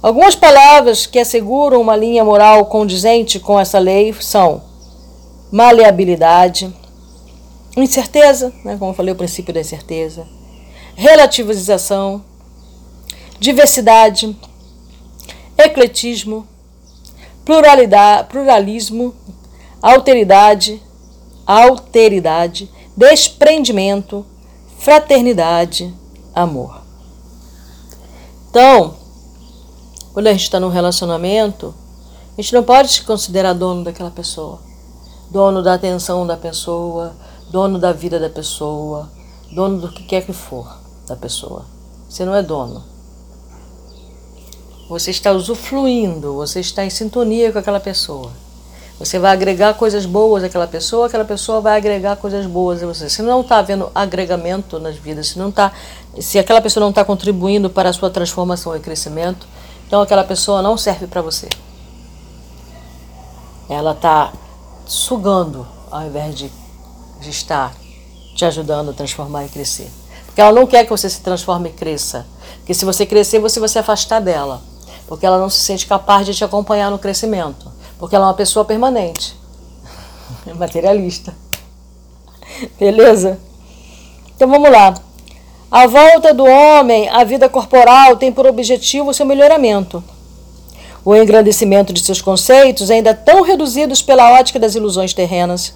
Algumas 0.01 0.35
palavras 0.35 1.05
que 1.05 1.19
asseguram 1.19 1.81
uma 1.81 1.95
linha 1.95 2.23
moral 2.23 2.65
condizente 2.65 3.39
com 3.39 3.59
essa 3.59 3.79
lei 3.79 4.13
são 4.13 4.61
maleabilidade, 5.51 6.73
Incerteza, 7.77 8.51
né, 8.65 8.75
como 8.77 8.91
eu 8.91 8.95
falei, 8.95 9.13
o 9.13 9.17
princípio 9.17 9.53
da 9.53 9.61
incerteza. 9.61 10.27
Relativização, 10.95 12.23
diversidade, 13.39 14.35
ecletismo, 15.57 16.47
pluralidade, 17.45 18.27
pluralismo, 18.29 19.15
alteridade, 19.81 20.81
alteridade, 21.45 22.69
desprendimento, 22.97 24.25
fraternidade, 24.79 25.93
amor. 26.33 26.81
Então, 28.49 28.95
quando 30.19 30.27
a 30.27 30.31
gente 30.33 30.43
está 30.43 30.59
num 30.59 30.67
relacionamento, 30.67 31.73
a 32.37 32.41
gente 32.41 32.53
não 32.53 32.61
pode 32.61 32.91
se 32.91 33.03
considerar 33.03 33.53
dono 33.53 33.85
daquela 33.85 34.11
pessoa, 34.11 34.59
dono 35.31 35.63
da 35.63 35.75
atenção 35.75 36.27
da 36.27 36.35
pessoa, 36.35 37.15
dono 37.49 37.79
da 37.79 37.93
vida 37.93 38.19
da 38.19 38.29
pessoa, 38.29 39.09
dono 39.49 39.79
do 39.79 39.87
que 39.87 40.03
quer 40.03 40.25
que 40.25 40.33
for 40.33 40.67
da 41.07 41.15
pessoa. 41.15 41.63
Você 42.09 42.25
não 42.25 42.35
é 42.35 42.43
dono. 42.43 42.83
Você 44.89 45.09
está 45.09 45.31
usufruindo, 45.31 46.33
você 46.33 46.59
está 46.59 46.83
em 46.83 46.89
sintonia 46.89 47.53
com 47.53 47.59
aquela 47.59 47.79
pessoa. 47.79 48.29
Você 48.99 49.17
vai 49.19 49.31
agregar 49.31 49.73
coisas 49.75 50.05
boas 50.05 50.43
àquela 50.43 50.67
pessoa, 50.67 51.07
aquela 51.07 51.23
pessoa 51.23 51.61
vai 51.61 51.77
agregar 51.77 52.17
coisas 52.17 52.45
boas 52.45 52.83
a 52.83 52.87
você. 52.87 53.09
Se 53.09 53.21
não 53.21 53.39
está 53.39 53.59
havendo 53.59 53.89
agregamento 53.95 54.79
nas 54.79 54.97
vidas, 54.97 55.27
se 55.27 55.39
não 55.39 55.49
tá, 55.49 55.71
se 56.19 56.37
aquela 56.37 56.59
pessoa 56.59 56.81
não 56.81 56.89
está 56.89 57.05
contribuindo 57.05 57.69
para 57.69 57.87
a 57.87 57.93
sua 57.93 58.09
transformação 58.09 58.75
e 58.75 58.81
crescimento, 58.81 59.47
então 59.89 60.03
aquela 60.03 60.23
pessoa 60.23 60.61
não 60.61 60.77
serve 60.77 61.07
para 61.07 61.19
você. 61.19 61.49
Ela 63.67 63.93
está 63.93 64.31
sugando 64.85 65.67
ao 65.89 66.03
invés 66.03 66.35
de 66.35 66.51
estar 67.21 67.73
te 68.35 68.45
ajudando 68.45 68.91
a 68.91 68.93
transformar 68.93 69.45
e 69.45 69.49
crescer. 69.49 69.89
Porque 70.27 70.39
ela 70.39 70.51
não 70.51 70.67
quer 70.67 70.83
que 70.83 70.91
você 70.91 71.09
se 71.09 71.21
transforme 71.21 71.69
e 71.69 71.73
cresça. 71.73 72.27
Porque 72.57 72.75
se 72.75 72.85
você 72.85 73.03
crescer, 73.03 73.39
você 73.39 73.59
vai 73.59 73.67
se 73.67 73.79
afastar 73.79 74.21
dela. 74.21 74.61
Porque 75.07 75.25
ela 75.25 75.39
não 75.39 75.49
se 75.49 75.57
sente 75.57 75.87
capaz 75.87 76.23
de 76.23 76.35
te 76.35 76.43
acompanhar 76.43 76.91
no 76.91 76.99
crescimento. 76.99 77.71
Porque 77.97 78.15
ela 78.15 78.25
é 78.25 78.27
uma 78.27 78.35
pessoa 78.35 78.63
permanente. 78.63 79.35
Materialista. 80.55 81.35
Beleza? 82.79 83.39
Então 84.35 84.47
vamos 84.47 84.69
lá. 84.69 84.93
A 85.71 85.85
volta 85.85 86.33
do 86.33 86.45
homem 86.45 87.09
à 87.09 87.23
vida 87.23 87.47
corporal 87.47 88.17
tem 88.17 88.31
por 88.31 88.47
objetivo 88.47 89.13
seu 89.13 89.25
melhoramento. 89.25 90.03
O 91.05 91.15
engrandecimento 91.15 91.93
de 91.93 92.03
seus 92.03 92.21
conceitos, 92.21 92.89
ainda 92.89 93.13
tão 93.13 93.41
reduzidos 93.41 94.01
pela 94.01 94.39
ótica 94.39 94.59
das 94.59 94.75
ilusões 94.75 95.13
terrenas, 95.13 95.73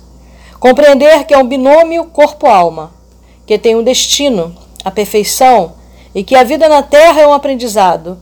Compreender 0.64 1.26
que 1.26 1.34
é 1.34 1.38
um 1.38 1.46
binômio 1.46 2.06
corpo-alma, 2.06 2.94
que 3.46 3.58
tem 3.58 3.76
um 3.76 3.84
destino, 3.84 4.56
a 4.82 4.90
perfeição, 4.90 5.74
e 6.16 6.24
que 6.24 6.38
a 6.38 6.44
vida 6.46 6.70
na 6.70 6.82
Terra 6.82 7.20
é 7.20 7.28
um 7.28 7.34
aprendizado. 7.34 8.18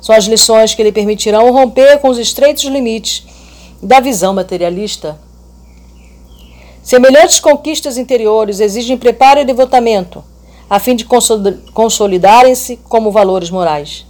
São 0.00 0.14
as 0.14 0.26
lições 0.26 0.72
que 0.76 0.84
lhe 0.84 0.92
permitirão 0.92 1.50
romper 1.50 1.98
com 1.98 2.10
os 2.10 2.16
estreitos 2.16 2.62
limites 2.62 3.26
da 3.82 3.98
visão 3.98 4.32
materialista. 4.32 5.18
Semelhantes 6.80 7.40
conquistas 7.40 7.98
interiores 7.98 8.60
exigem 8.60 8.96
preparo 8.96 9.40
e 9.40 9.44
devotamento, 9.44 10.22
a 10.68 10.78
fim 10.78 10.94
de 10.94 11.06
consolidarem-se 11.72 12.76
como 12.88 13.10
valores 13.10 13.50
morais, 13.50 14.06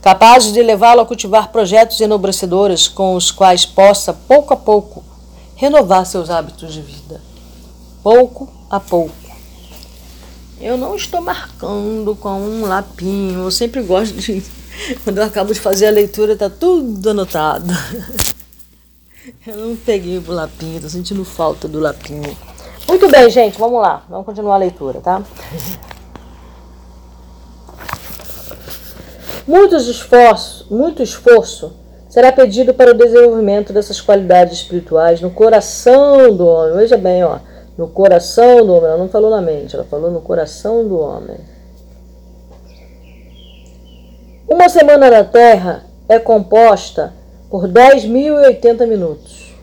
capazes 0.00 0.52
de 0.52 0.62
levá-lo 0.62 1.00
a 1.00 1.06
cultivar 1.06 1.52
projetos 1.52 2.00
enobrecedores 2.00 2.88
com 2.88 3.14
os 3.14 3.30
quais 3.30 3.66
possa, 3.66 4.12
pouco 4.12 4.54
a 4.54 4.56
pouco, 4.56 5.04
renovar 5.54 6.06
seus 6.06 6.30
hábitos 6.30 6.72
de 6.72 6.80
vida, 6.80 7.20
pouco 8.02 8.48
a 8.70 8.80
pouco. 8.80 9.14
Eu 10.60 10.76
não 10.76 10.94
estou 10.94 11.20
marcando 11.20 12.14
com 12.16 12.38
um 12.38 12.66
lapinho, 12.66 13.40
eu 13.40 13.50
sempre 13.50 13.82
gosto 13.82 14.14
de. 14.14 14.42
Quando 15.04 15.18
eu 15.18 15.24
acabo 15.24 15.52
de 15.52 15.60
fazer 15.60 15.86
a 15.86 15.90
leitura, 15.90 16.36
tá 16.36 16.50
tudo 16.50 17.10
anotado. 17.10 17.72
Eu 19.46 19.56
não 19.56 19.76
peguei 19.76 20.18
o 20.18 20.32
lapinho, 20.32 20.76
estou 20.76 20.90
sentindo 20.90 21.24
falta 21.24 21.68
do 21.68 21.78
lapinho. 21.78 22.36
Muito 22.88 23.08
bem, 23.10 23.30
gente, 23.30 23.58
vamos 23.58 23.80
lá. 23.80 24.04
Vamos 24.08 24.26
continuar 24.26 24.54
a 24.54 24.58
leitura, 24.58 25.00
tá? 25.00 25.22
Muitos 29.46 29.88
esforços, 29.88 30.68
muito 30.70 31.02
esforço 31.02 31.80
será 32.10 32.32
pedido 32.32 32.74
para 32.74 32.90
o 32.90 32.94
desenvolvimento 32.94 33.72
dessas 33.72 34.00
qualidades 34.00 34.58
espirituais 34.58 35.20
no 35.20 35.30
coração 35.30 36.34
do 36.36 36.44
homem. 36.44 36.76
Veja 36.76 36.96
bem, 36.96 37.22
ó, 37.22 37.38
no 37.78 37.88
coração 37.88 38.66
do 38.66 38.74
homem. 38.74 38.88
Ela 38.88 38.98
não 38.98 39.08
falou 39.08 39.30
na 39.30 39.40
mente, 39.40 39.76
ela 39.76 39.84
falou 39.84 40.10
no 40.10 40.20
coração 40.20 40.86
do 40.86 40.98
homem. 40.98 41.38
Uma 44.48 44.68
semana 44.68 45.08
na 45.08 45.24
Terra 45.24 45.84
é 46.08 46.18
composta 46.18 47.14
por 47.48 47.68
10.080 47.68 48.86
minutos. 48.86 49.54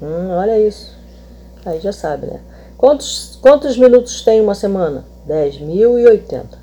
Hum, 0.00 0.30
olha 0.30 0.58
isso. 0.58 0.91
Aí 1.64 1.80
já 1.80 1.92
sabe, 1.92 2.26
né? 2.26 2.40
Quantos, 2.76 3.38
quantos 3.40 3.76
minutos 3.76 4.22
tem 4.22 4.40
uma 4.40 4.54
semana? 4.54 5.04
10.080 5.28 6.62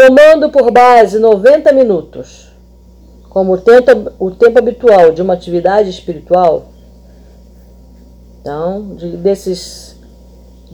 tomando 0.00 0.48
por 0.48 0.70
base 0.70 1.18
90 1.18 1.72
minutos 1.72 2.50
como 3.28 3.52
o 3.52 3.58
tempo, 3.58 4.12
o 4.18 4.30
tempo 4.30 4.58
habitual 4.58 5.12
de 5.12 5.22
uma 5.22 5.34
atividade 5.34 5.88
espiritual, 5.88 6.72
então, 8.40 8.96
de, 8.96 9.16
desses 9.16 9.96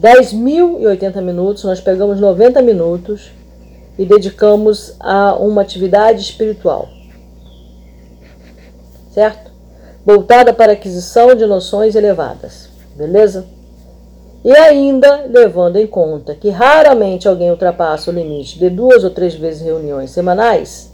10.080 0.01 1.21
minutos, 1.21 1.65
nós 1.65 1.81
pegamos 1.81 2.19
90 2.19 2.63
minutos 2.63 3.31
e 3.99 4.07
dedicamos 4.07 4.95
a 5.01 5.35
uma 5.35 5.61
atividade 5.61 6.23
espiritual. 6.23 6.89
Certo? 9.11 9.46
Voltada 10.07 10.55
para 10.55 10.75
aquisição 10.75 11.35
de 11.35 11.45
noções 11.45 11.97
elevadas. 11.97 12.69
Beleza? 12.95 13.45
E 14.45 14.53
ainda 14.53 15.27
levando 15.29 15.75
em 15.75 15.87
conta 15.89 16.33
que 16.33 16.49
raramente 16.49 17.27
alguém 17.27 17.51
ultrapassa 17.51 18.13
o 18.13 18.15
limite 18.15 18.57
de 18.57 18.71
duas 18.71 19.03
ou 19.03 19.11
três 19.11 19.35
vezes 19.35 19.63
reuniões 19.63 20.13
semanais, 20.13 20.93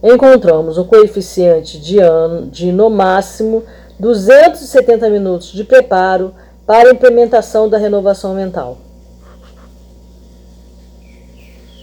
encontramos 0.00 0.78
um 0.78 0.84
coeficiente 0.84 1.80
de, 1.80 1.98
ano, 1.98 2.46
de 2.46 2.70
no 2.70 2.88
máximo 2.88 3.64
270 3.98 5.10
minutos 5.10 5.48
de 5.48 5.64
preparo 5.64 6.32
para 6.64 6.88
a 6.88 6.92
implementação 6.92 7.68
da 7.68 7.76
renovação 7.76 8.32
mental. 8.32 8.78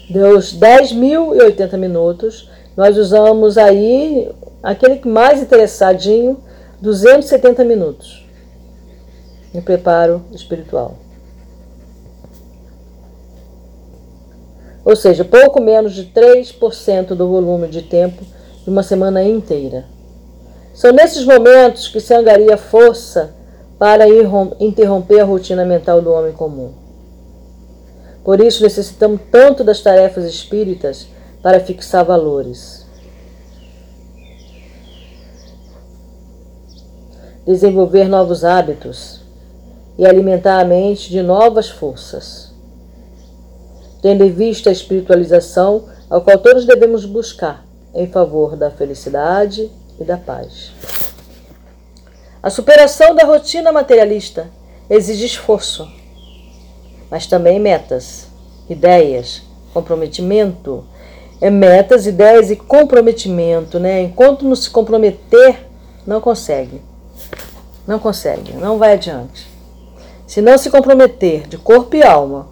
Deus 0.09 0.57
10.080 0.57 1.77
minutos, 1.77 2.49
nós 2.77 2.95
usamos 2.95 3.57
aí 3.57 4.31
aquele 4.61 5.01
mais 5.09 5.41
interessadinho, 5.41 6.37
270 6.79 7.63
minutos 7.63 8.23
no 9.51 9.63
preparo 9.63 10.21
espiritual. 10.31 10.95
Ou 14.85 14.95
seja, 14.95 15.25
pouco 15.25 15.59
menos 15.59 15.93
de 15.93 16.05
3% 16.05 17.07
do 17.07 17.27
volume 17.27 17.67
de 17.67 17.81
tempo 17.81 18.23
de 18.63 18.69
uma 18.69 18.83
semana 18.83 19.23
inteira. 19.23 19.85
São 20.73 20.91
nesses 20.91 21.25
momentos 21.25 21.87
que 21.87 21.99
se 21.99 22.13
angaria 22.13 22.55
força 22.55 23.33
para 23.79 24.05
interromper 24.59 25.21
a 25.21 25.25
rotina 25.25 25.65
mental 25.65 25.99
do 26.01 26.11
homem 26.11 26.31
comum. 26.31 26.71
Por 28.23 28.39
isso 28.39 28.61
necessitamos 28.61 29.21
tanto 29.31 29.63
das 29.63 29.81
tarefas 29.81 30.25
espíritas 30.25 31.07
para 31.47 31.61
fixar 31.61 32.03
valores. 32.03 32.85
Desenvolver 37.45 38.09
novos 38.09 38.43
hábitos 38.43 39.21
e 39.97 40.05
alimentar 40.05 40.59
a 40.59 40.65
mente 40.65 41.09
de 41.09 41.21
novas 41.21 41.69
forças. 41.69 42.51
Tendo 44.01 44.25
em 44.25 44.29
vista 44.29 44.69
a 44.69 44.73
espiritualização 44.73 45.85
ao 46.09 46.19
qual 46.19 46.37
todos 46.37 46.65
devemos 46.65 47.05
buscar 47.05 47.65
em 47.95 48.07
favor 48.07 48.57
da 48.57 48.69
felicidade 48.69 49.71
e 49.97 50.03
da 50.03 50.17
paz. 50.17 50.73
A 52.43 52.49
superação 52.49 53.15
da 53.15 53.23
rotina 53.23 53.71
materialista 53.71 54.49
exige 54.89 55.25
esforço 55.25 55.87
mas 57.09 57.25
também 57.25 57.57
metas, 57.57 58.27
ideias, 58.69 59.43
comprometimento. 59.73 60.83
É 61.39 61.49
metas, 61.49 62.07
ideias 62.07 62.49
e 62.49 62.55
comprometimento, 62.55 63.79
né? 63.79 64.01
Enquanto 64.01 64.45
não 64.45 64.55
se 64.55 64.69
comprometer, 64.69 65.67
não 66.05 66.19
consegue. 66.19 66.81
Não 67.85 67.99
consegue, 67.99 68.53
não 68.53 68.77
vai 68.77 68.93
adiante. 68.93 69.47
Se 70.25 70.41
não 70.41 70.57
se 70.57 70.69
comprometer 70.69 71.47
de 71.47 71.57
corpo 71.57 71.95
e 71.95 72.03
alma 72.03 72.47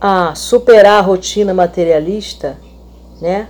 a 0.00 0.34
superar 0.34 0.98
a 0.98 1.00
rotina 1.00 1.52
materialista, 1.52 2.56
né? 3.20 3.48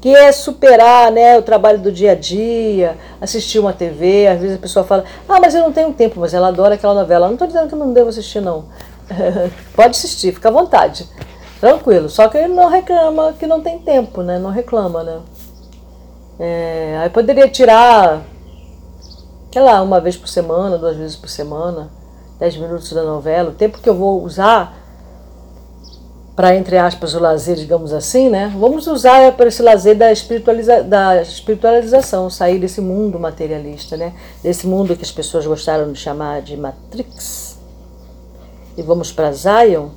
que 0.00 0.08
é 0.08 0.32
superar 0.32 1.12
né, 1.12 1.36
o 1.36 1.42
trabalho 1.42 1.78
do 1.78 1.92
dia 1.92 2.12
a 2.12 2.14
dia, 2.14 2.96
assistir 3.20 3.58
uma 3.58 3.72
TV. 3.72 4.26
Às 4.26 4.40
vezes 4.40 4.56
a 4.56 4.60
pessoa 4.60 4.84
fala, 4.84 5.04
ah, 5.28 5.38
mas 5.38 5.54
eu 5.54 5.60
não 5.60 5.72
tenho 5.72 5.92
tempo, 5.92 6.18
mas 6.20 6.32
ela 6.32 6.48
adora 6.48 6.74
aquela 6.74 6.94
novela. 6.94 7.26
Não 7.26 7.34
estou 7.34 7.46
dizendo 7.46 7.68
que 7.68 7.74
eu 7.74 7.78
não 7.78 7.92
devo 7.92 8.08
assistir, 8.08 8.40
não. 8.40 8.64
Pode 9.76 9.90
assistir, 9.90 10.32
fica 10.32 10.48
à 10.48 10.52
vontade. 10.52 11.06
Tranquilo. 11.60 12.08
Só 12.08 12.28
que 12.28 12.38
ele 12.38 12.54
não 12.54 12.68
reclama 12.68 13.34
que 13.34 13.46
não 13.46 13.60
tem 13.60 13.78
tempo, 13.78 14.22
né? 14.22 14.38
Não 14.38 14.50
reclama, 14.50 15.02
né? 15.02 15.20
É, 16.38 16.98
aí 17.02 17.10
poderia 17.10 17.48
tirar, 17.48 18.22
sei 19.52 19.60
lá, 19.60 19.82
uma 19.82 20.00
vez 20.00 20.16
por 20.16 20.26
semana, 20.26 20.78
duas 20.78 20.96
vezes 20.96 21.16
por 21.16 21.28
semana, 21.28 21.90
dez 22.38 22.56
minutos 22.56 22.90
da 22.94 23.02
novela, 23.02 23.50
o 23.50 23.54
tempo 23.54 23.78
que 23.78 23.88
eu 23.88 23.94
vou 23.94 24.24
usar 24.24 24.74
para, 26.34 26.56
entre 26.56 26.78
aspas, 26.78 27.12
o 27.12 27.20
lazer, 27.20 27.56
digamos 27.56 27.92
assim, 27.92 28.30
né? 28.30 28.50
Vamos 28.58 28.86
usar 28.86 29.30
para 29.32 29.48
esse 29.48 29.62
lazer 29.62 29.94
da, 29.94 30.10
espiritualiza 30.10 30.82
da 30.82 31.20
espiritualização, 31.20 32.30
sair 32.30 32.58
desse 32.58 32.80
mundo 32.80 33.20
materialista, 33.20 33.94
né? 33.98 34.14
Desse 34.42 34.66
mundo 34.66 34.96
que 34.96 35.04
as 35.04 35.12
pessoas 35.12 35.46
gostaram 35.46 35.92
de 35.92 35.98
chamar 35.98 36.40
de 36.40 36.56
Matrix. 36.56 37.58
E 38.74 38.80
vamos 38.80 39.12
para 39.12 39.30
Zion. 39.32 39.90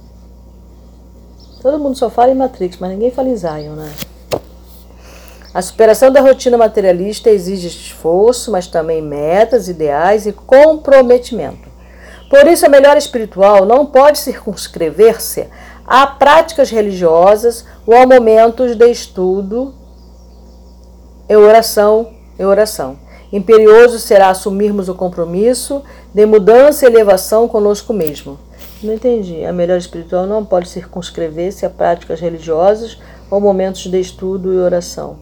Todo 1.64 1.80
mundo 1.80 1.98
só 1.98 2.10
fala 2.10 2.32
em 2.32 2.36
Matrix, 2.36 2.76
mas 2.78 2.92
ninguém 2.92 3.10
fala 3.10 3.30
em 3.30 3.38
Zion, 3.38 3.74
né? 3.74 3.90
A 5.54 5.62
superação 5.62 6.12
da 6.12 6.20
rotina 6.20 6.58
materialista 6.58 7.30
exige 7.30 7.68
esforço, 7.68 8.52
mas 8.52 8.68
também 8.68 9.02
metas, 9.02 9.70
ideais 9.70 10.26
e 10.26 10.34
comprometimento. 10.34 11.70
Por 12.30 12.48
isso, 12.48 12.66
a 12.66 12.70
melhora 12.70 13.00
espiritual 13.00 13.66
não 13.66 13.86
pode 13.86 14.20
circunscrever-se 14.20 15.48
a 15.88 16.06
práticas 16.06 16.70
religiosas 16.70 17.64
ou 17.88 17.96
a 17.96 18.06
momentos 18.06 18.76
de 18.76 18.92
estudo 18.92 19.74
e 21.30 21.36
oração 21.38 22.10
e 22.38 22.44
oração. 22.44 22.98
Imperioso 23.32 24.00
será 24.00 24.30
assumirmos 24.30 24.90
o 24.90 24.96
compromisso 24.96 25.82
de 26.14 26.26
mudança 26.26 26.84
e 26.84 26.90
elevação 26.90 27.48
conosco 27.48 27.94
mesmo. 27.94 28.38
Não 28.84 28.94
entendi. 28.94 29.46
A 29.46 29.54
melhor 29.54 29.78
espiritual 29.78 30.28
não 30.28 30.44
pode 30.44 30.68
circunscrever-se 30.68 31.66
a 31.66 31.70
práticas 31.70 32.20
religiosas 32.20 33.00
ou 33.32 33.40
momentos 33.40 33.84
de 33.84 34.00
estudo 34.00 34.54
e 34.54 34.58
oração. 34.58 35.18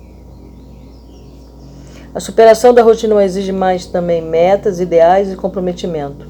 A 2.14 2.20
superação 2.20 2.74
da 2.74 2.82
rotina 2.82 3.24
exige 3.24 3.52
mais 3.52 3.86
também 3.86 4.22
metas, 4.22 4.80
ideais 4.80 5.32
e 5.32 5.36
comprometimento. 5.36 6.28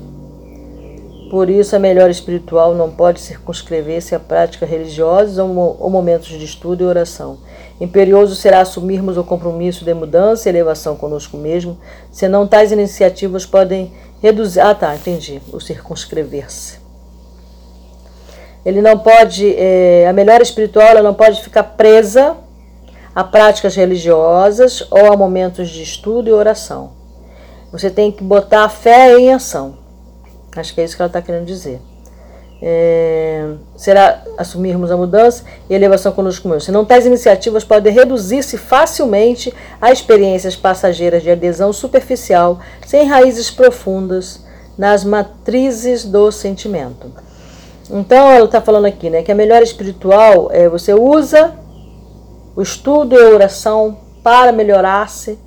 Por 1.31 1.49
isso, 1.49 1.73
a 1.73 1.79
melhor 1.79 2.09
espiritual 2.09 2.75
não 2.75 2.91
pode 2.91 3.21
circunscrever-se 3.21 4.13
a 4.13 4.19
práticas 4.19 4.69
religiosas 4.69 5.37
ou 5.37 5.89
momentos 5.89 6.27
de 6.27 6.43
estudo 6.43 6.83
e 6.83 6.85
oração. 6.85 7.37
Imperioso 7.79 8.35
será 8.35 8.59
assumirmos 8.59 9.17
o 9.17 9.23
compromisso 9.23 9.85
de 9.85 9.93
mudança 9.93 10.49
e 10.49 10.51
elevação 10.51 10.97
conosco 10.97 11.37
mesmo, 11.37 11.79
senão 12.11 12.45
tais 12.45 12.73
iniciativas 12.73 13.45
podem 13.45 13.93
reduzir. 14.21 14.59
Ah, 14.59 14.75
tá, 14.75 14.93
entendi. 14.93 15.41
O 15.53 15.61
circunscrever-se. 15.61 16.80
Ele 18.65 18.81
não 18.81 18.97
pode. 18.97 19.55
É, 19.57 20.07
a 20.07 20.13
melhor 20.13 20.41
espiritual 20.41 21.01
não 21.01 21.13
pode 21.13 21.41
ficar 21.41 21.63
presa 21.63 22.37
a 23.13 23.23
práticas 23.23 23.75
religiosas 23.75 24.85
ou 24.89 25.11
a 25.11 25.17
momentos 25.17 25.69
de 25.69 25.83
estudo 25.83 26.29
e 26.29 26.33
oração. 26.33 26.91
Você 27.71 27.89
tem 27.89 28.11
que 28.11 28.23
botar 28.23 28.63
a 28.65 28.69
fé 28.69 29.17
em 29.17 29.33
ação. 29.33 29.77
Acho 30.55 30.73
que 30.73 30.81
é 30.81 30.83
isso 30.83 30.95
que 30.95 31.01
ela 31.01 31.07
está 31.07 31.21
querendo 31.21 31.45
dizer. 31.45 31.79
É, 32.63 33.53
será 33.75 34.23
assumirmos 34.37 34.91
a 34.91 34.97
mudança 34.97 35.43
e 35.67 35.73
a 35.73 35.77
elevação 35.77 36.11
conosco 36.11 36.47
mesmo. 36.47 36.61
Senão, 36.61 36.85
tais 36.85 37.05
iniciativas 37.05 37.63
podem 37.63 37.91
reduzir-se 37.91 38.57
facilmente 38.57 39.51
a 39.81 39.91
experiências 39.91 40.55
passageiras 40.55 41.23
de 41.23 41.31
adesão 41.31 41.73
superficial, 41.73 42.59
sem 42.85 43.07
raízes 43.07 43.49
profundas 43.49 44.45
nas 44.77 45.03
matrizes 45.03 46.05
do 46.05 46.31
sentimento. 46.31 47.11
Então, 47.91 48.31
ela 48.31 48.45
está 48.45 48.61
falando 48.61 48.85
aqui 48.85 49.09
né, 49.09 49.21
que 49.21 49.31
a 49.31 49.35
melhor 49.35 49.61
espiritual 49.61 50.49
é 50.49 50.69
você 50.69 50.93
usa 50.93 51.53
o 52.55 52.61
estudo 52.61 53.15
e 53.15 53.21
a 53.21 53.29
oração 53.29 53.97
para 54.23 54.53
melhorar-se 54.53 55.37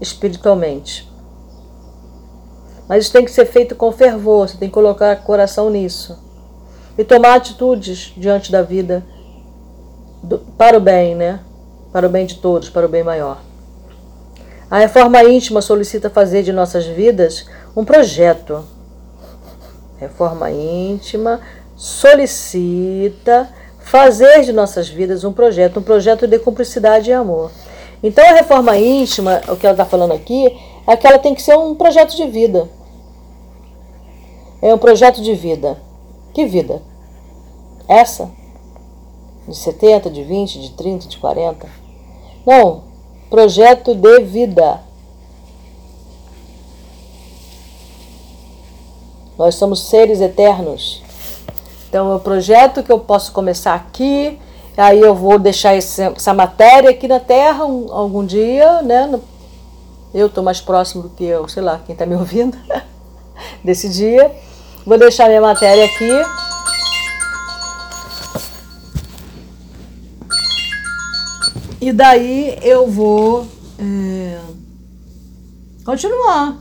espiritualmente. 0.00 1.08
Mas 2.88 3.04
isso 3.04 3.12
tem 3.12 3.24
que 3.24 3.30
ser 3.30 3.46
feito 3.46 3.76
com 3.76 3.92
fervor, 3.92 4.48
você 4.48 4.58
tem 4.58 4.68
que 4.68 4.74
colocar 4.74 5.14
coração 5.22 5.70
nisso. 5.70 6.18
E 6.98 7.04
tomar 7.04 7.34
atitudes 7.34 8.12
diante 8.16 8.50
da 8.50 8.62
vida 8.62 9.04
do, 10.22 10.38
para 10.38 10.76
o 10.76 10.80
bem, 10.80 11.14
né? 11.14 11.40
Para 11.92 12.06
o 12.06 12.10
bem 12.10 12.26
de 12.26 12.36
todos, 12.36 12.68
para 12.68 12.86
o 12.86 12.88
bem 12.88 13.02
maior. 13.02 13.40
A 14.70 14.78
reforma 14.78 15.22
íntima 15.22 15.62
solicita 15.62 16.10
fazer 16.10 16.42
de 16.42 16.52
nossas 16.52 16.86
vidas 16.86 17.46
um 17.76 17.84
projeto. 17.84 18.64
Reforma 19.98 20.50
íntima 20.50 21.40
solicita 21.76 23.48
fazer 23.80 24.42
de 24.42 24.52
nossas 24.52 24.88
vidas 24.88 25.24
um 25.24 25.32
projeto, 25.32 25.80
um 25.80 25.82
projeto 25.82 26.26
de 26.26 26.38
cumplicidade 26.38 27.10
e 27.10 27.12
amor. 27.12 27.50
Então 28.02 28.24
a 28.24 28.32
reforma 28.32 28.76
íntima, 28.76 29.40
o 29.48 29.56
que 29.56 29.66
ela 29.66 29.74
está 29.74 29.84
falando 29.84 30.12
aqui, 30.12 30.46
é 30.86 30.96
que 30.96 31.06
ela 31.06 31.18
tem 31.18 31.34
que 31.34 31.42
ser 31.42 31.56
um 31.56 31.74
projeto 31.74 32.16
de 32.16 32.26
vida. 32.26 32.68
É 34.60 34.74
um 34.74 34.78
projeto 34.78 35.22
de 35.22 35.34
vida. 35.34 35.78
Que 36.32 36.46
vida? 36.46 36.82
Essa? 37.86 38.30
De 39.46 39.56
70, 39.56 40.10
de 40.10 40.22
20, 40.22 40.60
de 40.60 40.70
30, 40.70 41.08
de 41.08 41.18
40? 41.18 41.68
Não, 42.46 42.84
projeto 43.28 43.94
de 43.94 44.20
vida. 44.20 44.80
Nós 49.36 49.54
somos 49.56 49.80
seres 49.88 50.20
eternos. 50.20 51.03
Então, 51.94 52.12
é 52.12 52.18
projeto 52.18 52.82
que 52.82 52.90
eu 52.90 52.98
posso 52.98 53.30
começar 53.30 53.72
aqui, 53.72 54.36
aí 54.76 54.98
eu 54.98 55.14
vou 55.14 55.38
deixar 55.38 55.76
esse, 55.76 56.02
essa 56.02 56.34
matéria 56.34 56.90
aqui 56.90 57.06
na 57.06 57.20
Terra 57.20 57.64
um, 57.64 57.92
algum 57.92 58.26
dia, 58.26 58.82
né? 58.82 59.16
Eu 60.12 60.26
estou 60.26 60.42
mais 60.42 60.60
próximo 60.60 61.04
do 61.04 61.10
que 61.10 61.22
eu, 61.22 61.46
sei 61.46 61.62
lá, 61.62 61.80
quem 61.86 61.92
está 61.92 62.04
me 62.04 62.16
ouvindo 62.16 62.58
desse 63.62 63.88
dia. 63.88 64.34
Vou 64.84 64.98
deixar 64.98 65.28
minha 65.28 65.40
matéria 65.40 65.84
aqui. 65.84 66.10
E 71.80 71.92
daí 71.92 72.58
eu 72.60 72.88
vou 72.88 73.46
é, 73.78 74.40
continuar 75.84 76.58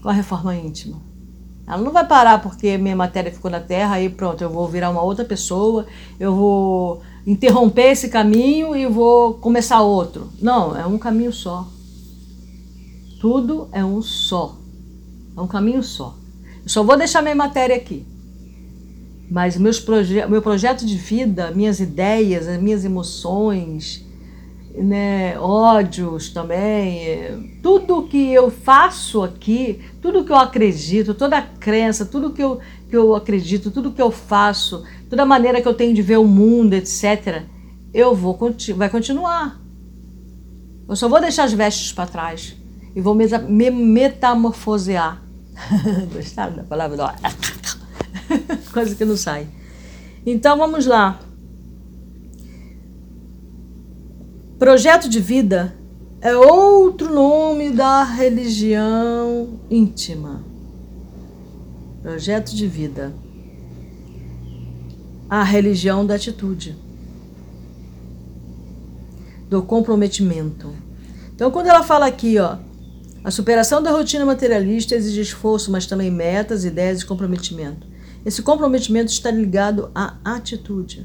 com 0.00 0.08
a 0.10 0.12
reforma 0.12 0.54
íntima. 0.54 1.13
Ela 1.66 1.80
não 1.80 1.92
vai 1.92 2.06
parar 2.06 2.42
porque 2.42 2.76
minha 2.76 2.94
matéria 2.94 3.32
ficou 3.32 3.50
na 3.50 3.60
terra 3.60 4.00
e 4.00 4.08
pronto, 4.08 4.42
eu 4.42 4.50
vou 4.50 4.68
virar 4.68 4.90
uma 4.90 5.02
outra 5.02 5.24
pessoa, 5.24 5.86
eu 6.20 6.34
vou 6.34 7.02
interromper 7.26 7.92
esse 7.92 8.08
caminho 8.08 8.76
e 8.76 8.86
vou 8.86 9.34
começar 9.34 9.80
outro. 9.80 10.28
Não, 10.40 10.76
é 10.76 10.86
um 10.86 10.98
caminho 10.98 11.32
só. 11.32 11.66
Tudo 13.20 13.68
é 13.72 13.82
um 13.82 14.02
só. 14.02 14.56
É 15.36 15.40
um 15.40 15.46
caminho 15.46 15.82
só. 15.82 16.14
Eu 16.62 16.68
só 16.68 16.82
vou 16.82 16.96
deixar 16.96 17.22
minha 17.22 17.34
matéria 17.34 17.76
aqui. 17.76 18.06
Mas 19.30 19.56
meus 19.56 19.80
proje 19.80 20.24
meu 20.26 20.42
projeto 20.42 20.84
de 20.84 20.96
vida, 20.96 21.50
minhas 21.50 21.80
ideias, 21.80 22.46
as 22.46 22.60
minhas 22.60 22.84
emoções, 22.84 24.04
né, 24.74 25.38
ódios 25.38 26.30
também, 26.30 27.58
tudo 27.62 28.02
que 28.02 28.32
eu 28.32 28.50
faço 28.50 29.22
aqui, 29.22 29.80
tudo 30.02 30.24
que 30.24 30.32
eu 30.32 30.36
acredito, 30.36 31.14
toda 31.14 31.38
a 31.38 31.42
crença, 31.42 32.04
tudo 32.04 32.32
que 32.32 32.42
eu, 32.42 32.58
que 32.90 32.96
eu 32.96 33.14
acredito, 33.14 33.70
tudo 33.70 33.92
que 33.92 34.02
eu 34.02 34.10
faço, 34.10 34.84
toda 35.08 35.22
a 35.22 35.26
maneira 35.26 35.62
que 35.62 35.68
eu 35.68 35.74
tenho 35.74 35.94
de 35.94 36.02
ver 36.02 36.18
o 36.18 36.24
mundo, 36.24 36.74
etc., 36.74 37.44
eu 37.92 38.14
vou 38.14 38.36
vai 38.74 38.88
continuar. 38.88 39.60
Eu 40.88 40.96
só 40.96 41.08
vou 41.08 41.20
deixar 41.20 41.44
as 41.44 41.52
vestes 41.52 41.92
para 41.92 42.06
trás 42.06 42.56
e 42.94 43.00
vou 43.00 43.14
me, 43.14 43.26
me 43.48 43.70
metamorfosear. 43.70 45.22
Gostaram 46.12 46.56
da 46.56 46.64
palavra? 46.64 47.14
Coisa 48.72 48.94
que 48.96 49.04
não 49.04 49.16
sai. 49.16 49.46
Então 50.26 50.58
vamos 50.58 50.84
lá. 50.86 51.20
Projeto 54.58 55.08
de 55.08 55.18
vida 55.18 55.76
é 56.20 56.34
outro 56.36 57.12
nome 57.12 57.70
da 57.70 58.04
religião 58.04 59.58
íntima. 59.68 60.44
Projeto 62.00 62.54
de 62.54 62.68
vida. 62.68 63.12
A 65.28 65.42
religião 65.42 66.06
da 66.06 66.14
atitude, 66.14 66.76
do 69.50 69.60
comprometimento. 69.62 70.72
Então, 71.34 71.50
quando 71.50 71.66
ela 71.66 71.82
fala 71.82 72.06
aqui, 72.06 72.38
ó, 72.38 72.58
a 73.24 73.30
superação 73.32 73.82
da 73.82 73.90
rotina 73.90 74.24
materialista 74.24 74.94
exige 74.94 75.22
esforço, 75.22 75.72
mas 75.72 75.84
também 75.84 76.12
metas, 76.12 76.64
ideias 76.64 77.00
e 77.00 77.06
comprometimento. 77.06 77.86
Esse 78.24 78.40
comprometimento 78.40 79.10
está 79.10 79.32
ligado 79.32 79.90
à 79.92 80.14
atitude. 80.24 81.04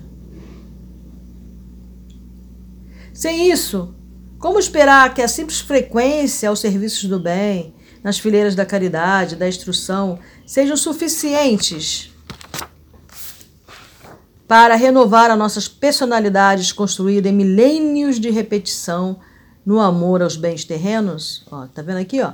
Sem 3.20 3.52
isso, 3.52 3.94
como 4.38 4.58
esperar 4.58 5.14
que 5.14 5.22
a 5.22 5.28
simples 5.28 5.60
frequência 5.60 6.48
aos 6.48 6.62
serviços 6.62 7.04
do 7.04 7.20
bem, 7.20 7.76
nas 8.02 8.18
fileiras 8.18 8.56
da 8.56 8.66
caridade, 8.66 9.36
da 9.36 9.46
instrução, 9.46 10.18
sejam 10.46 10.78
suficientes 10.78 12.12
para 14.48 14.74
renovar 14.76 15.30
as 15.30 15.38
nossas 15.38 15.68
personalidades 15.68 16.72
construídas 16.72 17.30
em 17.30 17.36
milênios 17.36 18.22
de 18.22 18.30
repetição 18.30 19.20
no 19.66 19.82
amor 19.82 20.22
aos 20.22 20.38
bens 20.38 20.64
terrenos? 20.64 21.46
Ó, 21.52 21.68
tá 21.68 21.82
vendo 21.82 21.98
aqui, 21.98 22.22
ó? 22.22 22.32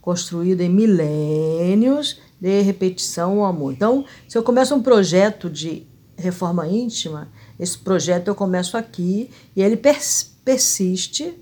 Construído 0.00 0.62
em 0.62 0.68
milênios 0.68 2.18
de 2.40 2.60
repetição 2.60 3.38
ao 3.38 3.44
amor. 3.44 3.72
Então, 3.72 4.04
se 4.26 4.36
eu 4.36 4.42
começo 4.42 4.74
um 4.74 4.82
projeto 4.82 5.48
de 5.48 5.86
reforma 6.16 6.66
íntima, 6.66 7.28
esse 7.58 7.78
projeto 7.78 8.28
eu 8.28 8.34
começo 8.34 8.76
aqui 8.76 9.30
e 9.54 9.62
ele 9.62 9.76
pers 9.76 10.34
persiste, 10.44 11.34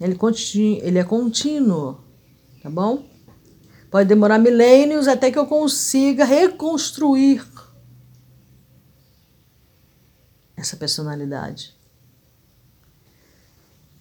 ele, 0.00 0.18
ele 0.82 0.98
é 0.98 1.04
contínuo, 1.04 2.00
tá 2.62 2.68
bom? 2.68 3.04
Pode 3.90 4.08
demorar 4.08 4.38
milênios 4.38 5.06
até 5.06 5.30
que 5.30 5.38
eu 5.38 5.46
consiga 5.46 6.24
reconstruir 6.24 7.46
essa 10.56 10.76
personalidade. 10.76 11.76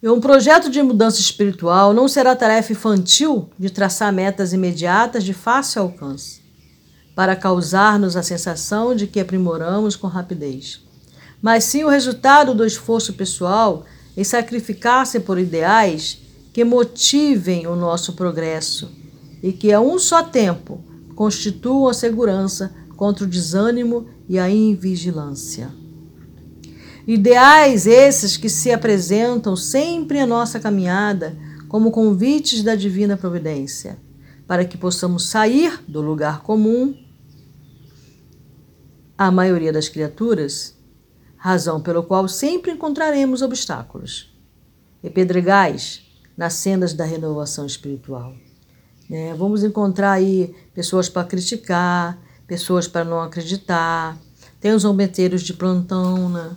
E 0.02 0.10
um 0.10 0.20
projeto 0.20 0.70
de 0.70 0.82
mudança 0.82 1.20
espiritual 1.20 1.94
não 1.94 2.08
será 2.08 2.36
tarefa 2.36 2.72
infantil 2.72 3.52
de 3.60 3.70
traçar 3.70 4.12
metas 4.12 4.52
imediatas 4.52 5.24
de 5.24 5.34
fácil 5.34 5.84
alcance, 5.84 6.42
para 7.14 7.36
causar-nos 7.36 8.16
a 8.16 8.24
sensação 8.24 8.96
de 8.96 9.06
que 9.06 9.20
aprimoramos 9.20 9.96
com 9.96 10.08
rapidez 10.08 10.82
mas 11.42 11.64
sim 11.64 11.84
o 11.84 11.90
resultado 11.90 12.54
do 12.54 12.66
esforço 12.66 13.14
pessoal 13.14 13.86
em 14.16 14.24
sacrificar-se 14.24 15.20
por 15.20 15.40
ideais 15.40 16.20
que 16.54 16.64
motivem 16.64 17.66
o 17.66 17.76
nosso 17.76 18.14
progresso 18.14 18.92
e 19.42 19.52
que, 19.52 19.72
a 19.72 19.80
um 19.80 19.98
só 19.98 20.22
tempo, 20.22 20.84
constituam 21.16 21.88
a 21.88 21.94
segurança 21.94 22.74
contra 22.96 23.26
o 23.26 23.28
desânimo 23.28 24.08
e 24.30 24.38
a 24.38 24.50
invigilância. 24.50 25.70
Ideais 27.08 27.88
esses 27.88 28.38
que 28.38 28.50
se 28.50 28.72
apresentam 28.72 29.56
sempre 29.56 30.20
em 30.20 30.26
nossa 30.26 30.60
caminhada 30.60 31.36
como 31.68 31.90
convites 31.90 32.62
da 32.62 32.76
divina 32.76 33.18
providência, 33.18 33.98
para 34.46 34.66
que 34.66 34.78
possamos 34.78 35.30
sair 35.30 35.82
do 35.88 36.02
lugar 36.02 36.42
comum. 36.42 36.94
A 39.18 39.32
maioria 39.32 39.72
das 39.72 39.88
criaturas 39.88 40.76
razão 41.42 41.82
pelo 41.82 42.04
qual 42.04 42.28
sempre 42.28 42.72
encontraremos 42.72 43.42
obstáculos 43.42 44.32
e 45.04 45.10
pedregais 45.10 46.04
nas 46.38 46.54
sendas 46.54 46.94
da 46.94 47.04
renovação 47.04 47.66
espiritual. 47.66 48.36
Né? 49.10 49.34
Vamos 49.34 49.64
encontrar 49.64 50.12
aí 50.12 50.54
pessoas 50.72 51.10
para 51.10 51.28
criticar, 51.28 52.20
pessoas 52.46 52.88
para 52.88 53.04
não 53.04 53.20
acreditar, 53.22 54.20
tem 54.60 54.72
os 54.72 54.84
zombeteiros 54.84 55.42
de 55.42 55.56
plantão, 55.56 56.30
né? 56.30 56.52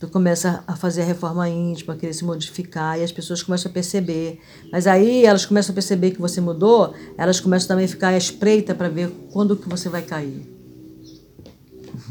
Tu 0.00 0.08
começa 0.08 0.64
a 0.66 0.74
fazer 0.74 1.02
a 1.02 1.04
reforma 1.04 1.48
íntima, 1.48 1.94
querer 1.94 2.14
se 2.14 2.24
modificar, 2.24 2.98
e 2.98 3.04
as 3.04 3.12
pessoas 3.12 3.42
começam 3.42 3.70
a 3.70 3.72
perceber. 3.72 4.40
Mas 4.72 4.86
aí 4.86 5.24
elas 5.24 5.44
começam 5.44 5.72
a 5.72 5.74
perceber 5.74 6.12
que 6.12 6.20
você 6.20 6.40
mudou, 6.40 6.94
elas 7.16 7.38
começam 7.38 7.68
também 7.68 7.84
a 7.84 7.88
ficar 7.88 8.08
à 8.08 8.16
espreita 8.16 8.74
para 8.74 8.88
ver 8.88 9.10
quando 9.30 9.54
que 9.54 9.68
você 9.68 9.88
vai 9.88 10.02
cair. 10.02 10.51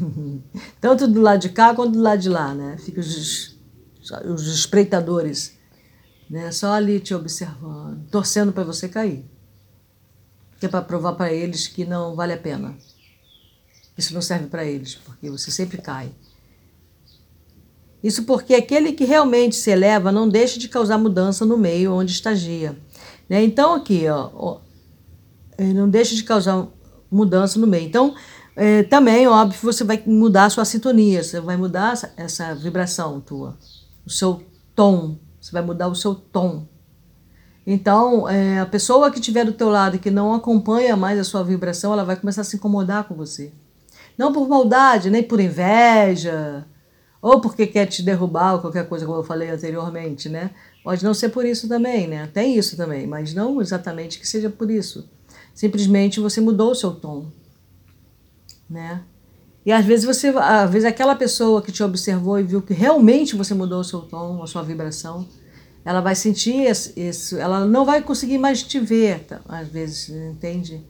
Tanto 0.80 1.06
do 1.06 1.20
lado 1.20 1.40
de 1.40 1.48
cá 1.50 1.74
quanto 1.74 1.92
do 1.92 2.00
lado 2.00 2.20
de 2.20 2.28
lá, 2.28 2.54
né? 2.54 2.76
Ficam 2.78 3.00
os, 3.02 3.58
os 4.24 4.46
espreitadores, 4.46 5.58
né? 6.28 6.50
Só 6.50 6.72
ali 6.72 7.00
te 7.00 7.14
observando, 7.14 8.08
torcendo 8.10 8.52
para 8.52 8.64
você 8.64 8.88
cair. 8.88 9.24
Que 10.58 10.66
é 10.66 10.68
para 10.68 10.82
provar 10.82 11.14
para 11.14 11.32
eles 11.32 11.66
que 11.66 11.84
não 11.84 12.14
vale 12.14 12.32
a 12.32 12.38
pena. 12.38 12.76
Isso 13.96 14.14
não 14.14 14.22
serve 14.22 14.46
para 14.46 14.64
eles, 14.64 14.94
porque 14.94 15.28
você 15.28 15.50
sempre 15.50 15.78
cai. 15.78 16.12
Isso 18.02 18.24
porque 18.24 18.54
aquele 18.54 18.92
que 18.92 19.04
realmente 19.04 19.54
se 19.54 19.70
eleva 19.70 20.10
não 20.10 20.28
deixa 20.28 20.58
de 20.58 20.68
causar 20.68 20.98
mudança 20.98 21.44
no 21.44 21.56
meio 21.56 21.92
onde 21.92 22.10
estagia. 22.10 22.76
Né? 23.28 23.44
Então, 23.44 23.74
aqui, 23.74 24.08
ó, 24.08 24.30
ó, 24.34 24.60
não 25.58 25.88
deixa 25.88 26.14
de 26.14 26.24
causar 26.24 26.66
mudança 27.10 27.60
no 27.60 27.66
meio. 27.66 27.86
Então, 27.86 28.14
é, 28.54 28.82
também, 28.82 29.26
óbvio, 29.26 29.58
você 29.62 29.82
vai 29.82 30.02
mudar 30.04 30.44
a 30.44 30.50
sua 30.50 30.64
sintonia, 30.64 31.22
você 31.22 31.40
vai 31.40 31.56
mudar 31.56 31.94
essa, 32.16 32.54
vibração 32.54 33.20
tua, 33.20 33.56
o 34.04 34.10
seu 34.10 34.42
tom, 34.74 35.16
você 35.40 35.52
vai 35.52 35.62
mudar 35.62 35.88
o 35.88 35.94
seu 35.94 36.14
tom. 36.14 36.66
Então, 37.66 38.28
é, 38.28 38.60
a 38.60 38.66
pessoa 38.66 39.10
que 39.10 39.20
estiver 39.20 39.44
do 39.44 39.52
teu 39.52 39.68
lado 39.68 39.96
e 39.96 39.98
que 39.98 40.10
não 40.10 40.34
acompanha 40.34 40.96
mais 40.96 41.18
a 41.18 41.24
sua 41.24 41.42
vibração, 41.42 41.92
ela 41.92 42.04
vai 42.04 42.16
começar 42.16 42.42
a 42.42 42.44
se 42.44 42.56
incomodar 42.56 43.04
com 43.04 43.14
você. 43.14 43.52
Não 44.18 44.32
por 44.32 44.46
maldade, 44.48 45.08
nem 45.08 45.22
por 45.22 45.40
inveja, 45.40 46.66
ou 47.22 47.40
porque 47.40 47.66
quer 47.66 47.86
te 47.86 48.02
derrubar, 48.02 48.54
ou 48.54 48.58
qualquer 48.58 48.86
coisa, 48.86 49.06
como 49.06 49.18
eu 49.18 49.24
falei 49.24 49.48
anteriormente, 49.48 50.28
né? 50.28 50.50
Pode 50.84 51.04
não 51.04 51.14
ser 51.14 51.30
por 51.30 51.46
isso 51.46 51.68
também, 51.68 52.06
né? 52.06 52.28
Tem 52.34 52.58
isso 52.58 52.76
também, 52.76 53.06
mas 53.06 53.32
não 53.32 53.62
exatamente 53.62 54.18
que 54.18 54.28
seja 54.28 54.50
por 54.50 54.70
isso. 54.70 55.08
Simplesmente 55.54 56.20
você 56.20 56.40
mudou 56.40 56.72
o 56.72 56.74
seu 56.74 56.90
tom 56.90 57.30
né? 58.72 59.02
E 59.64 59.70
às 59.70 59.84
vezes 59.84 60.04
você, 60.04 60.28
às 60.28 60.70
vezes 60.70 60.88
aquela 60.88 61.14
pessoa 61.14 61.62
que 61.62 61.70
te 61.70 61.82
observou 61.82 62.40
e 62.40 62.42
viu 62.42 62.60
que 62.62 62.74
realmente 62.74 63.36
você 63.36 63.54
mudou 63.54 63.80
o 63.80 63.84
seu 63.84 64.00
tom, 64.00 64.42
a 64.42 64.46
sua 64.46 64.62
vibração, 64.62 65.28
ela 65.84 66.00
vai 66.00 66.14
sentir 66.14 66.66
isso, 66.96 67.36
ela 67.36 67.64
não 67.66 67.84
vai 67.84 68.02
conseguir 68.02 68.38
mais 68.38 68.62
te 68.62 68.80
ver, 68.80 69.20
tá? 69.24 69.40
às 69.48 69.68
vezes, 69.68 70.08
entende? 70.08 70.84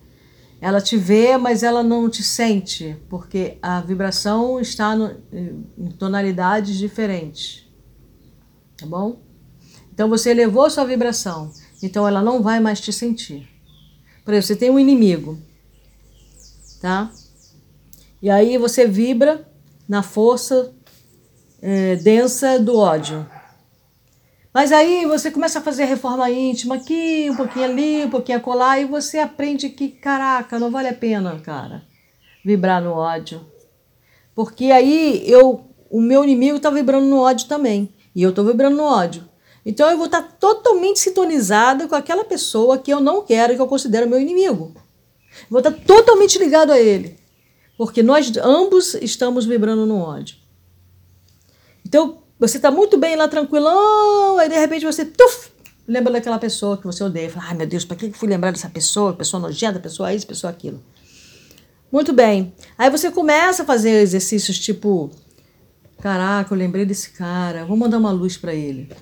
Ela 0.61 0.81
te 0.81 0.97
vê, 0.97 1.37
mas 1.37 1.63
ela 1.63 1.83
não 1.83 2.09
te 2.09 2.23
sente, 2.23 2.97
porque 3.09 3.59
a 3.61 3.81
vibração 3.81 4.61
está 4.61 4.95
no, 4.95 5.17
em 5.33 5.91
tonalidades 5.99 6.79
diferentes. 6.79 7.67
Tá 8.77 8.87
bom? 8.87 9.21
Então 9.93 10.09
você 10.09 10.31
elevou 10.31 10.71
sua 10.71 10.85
vibração, 10.85 11.53
então 11.83 12.07
ela 12.07 12.23
não 12.23 12.43
vai 12.43 12.61
mais 12.61 12.81
te 12.81 12.93
sentir. 12.93 13.49
Por 14.25 14.33
exemplo, 14.33 14.47
você 14.47 14.57
tem 14.57 14.71
um 14.71 14.79
inimigo, 14.79 15.39
tá? 16.81 17.13
E 18.23 18.31
aí 18.31 18.57
você 18.57 18.87
vibra 18.87 19.45
na 19.89 20.03
força 20.03 20.73
é, 21.61 21.97
densa 21.97 22.59
do 22.59 22.79
ódio. 22.79 23.27
Mas 24.55 24.71
aí 24.71 25.05
você 25.07 25.31
começa 25.31 25.59
a 25.59 25.63
fazer 25.63 25.87
reforma 25.87 26.31
íntima 26.31 26.77
aqui, 26.77 27.29
um 27.31 27.35
pouquinho 27.35 27.65
ali, 27.65 28.05
um 28.05 28.11
pouquinho 28.11 28.39
acolá, 28.39 28.79
e 28.79 28.85
você 28.85 29.19
aprende 29.19 29.71
que, 29.71 29.89
caraca, 29.89 30.59
não 30.59 30.71
vale 30.71 30.89
a 30.89 30.95
pena, 30.95 31.41
cara, 31.41 31.83
vibrar 32.45 32.81
no 32.81 32.93
ódio. 32.93 33.45
Porque 34.35 34.67
aí 34.67 35.23
eu, 35.27 35.65
o 35.91 36.01
meu 36.01 36.23
inimigo 36.23 36.59
está 36.59 36.71
vibrando 36.71 37.07
no 37.07 37.19
ódio 37.19 37.49
também. 37.49 37.93
E 38.15 38.23
eu 38.23 38.31
estou 38.31 38.45
vibrando 38.45 38.77
no 38.77 38.85
ódio. 38.85 39.29
Então 39.65 39.91
eu 39.91 39.97
vou 39.97 40.07
estar 40.07 40.23
tá 40.23 40.29
totalmente 40.39 41.01
sintonizada 41.01 41.89
com 41.89 41.95
aquela 41.95 42.25
pessoa 42.25 42.79
que 42.79 42.93
eu 42.93 43.01
não 43.01 43.25
quero, 43.25 43.55
que 43.55 43.61
eu 43.61 43.67
considero 43.67 44.09
meu 44.09 44.21
inimigo. 44.21 44.75
Vou 45.51 45.61
estar 45.61 45.73
tá 45.73 45.79
totalmente 45.87 46.39
ligado 46.39 46.73
a 46.73 46.79
ele. 46.79 47.22
Porque 47.83 48.01
nós 48.01 48.31
ambos 48.37 48.95
estamos 48.95 49.45
vibrando 49.45 49.85
no 49.85 49.99
ódio. 49.99 50.37
Então, 51.85 52.19
você 52.39 52.57
está 52.57 52.71
muito 52.71 52.97
bem 52.97 53.17
lá, 53.17 53.27
tranquilão, 53.27 54.39
aí 54.39 54.49
de 54.49 54.55
repente 54.55 54.87
você 54.87 55.05
tuf, 55.05 55.51
lembra 55.85 56.13
daquela 56.13 56.39
pessoa 56.39 56.79
que 56.79 56.87
você 56.87 57.03
odeia. 57.03 57.29
Fala, 57.29 57.47
ai 57.49 57.57
meu 57.57 57.67
Deus, 57.67 57.85
para 57.85 57.97
que 57.97 58.13
fui 58.13 58.29
lembrar 58.29 58.53
dessa 58.53 58.71
pessoa? 58.71 59.15
Pessoa 59.15 59.41
nojenta, 59.41 59.81
pessoa 59.81 60.15
isso, 60.15 60.25
pessoa 60.25 60.53
aquilo. 60.53 60.81
Muito 61.91 62.13
bem. 62.13 62.55
Aí 62.79 62.89
você 62.89 63.11
começa 63.11 63.65
a 63.65 63.67
fazer 63.67 64.01
exercícios 64.01 64.61
tipo: 64.61 65.11
caraca, 66.01 66.55
eu 66.55 66.59
lembrei 66.59 66.87
desse 66.87 67.11
cara, 67.11 67.65
vou 67.65 67.77
mandar 67.77 67.99
uma 67.99 68.13
luz 68.13 68.37
para 68.37 68.55
ele. 68.55 68.93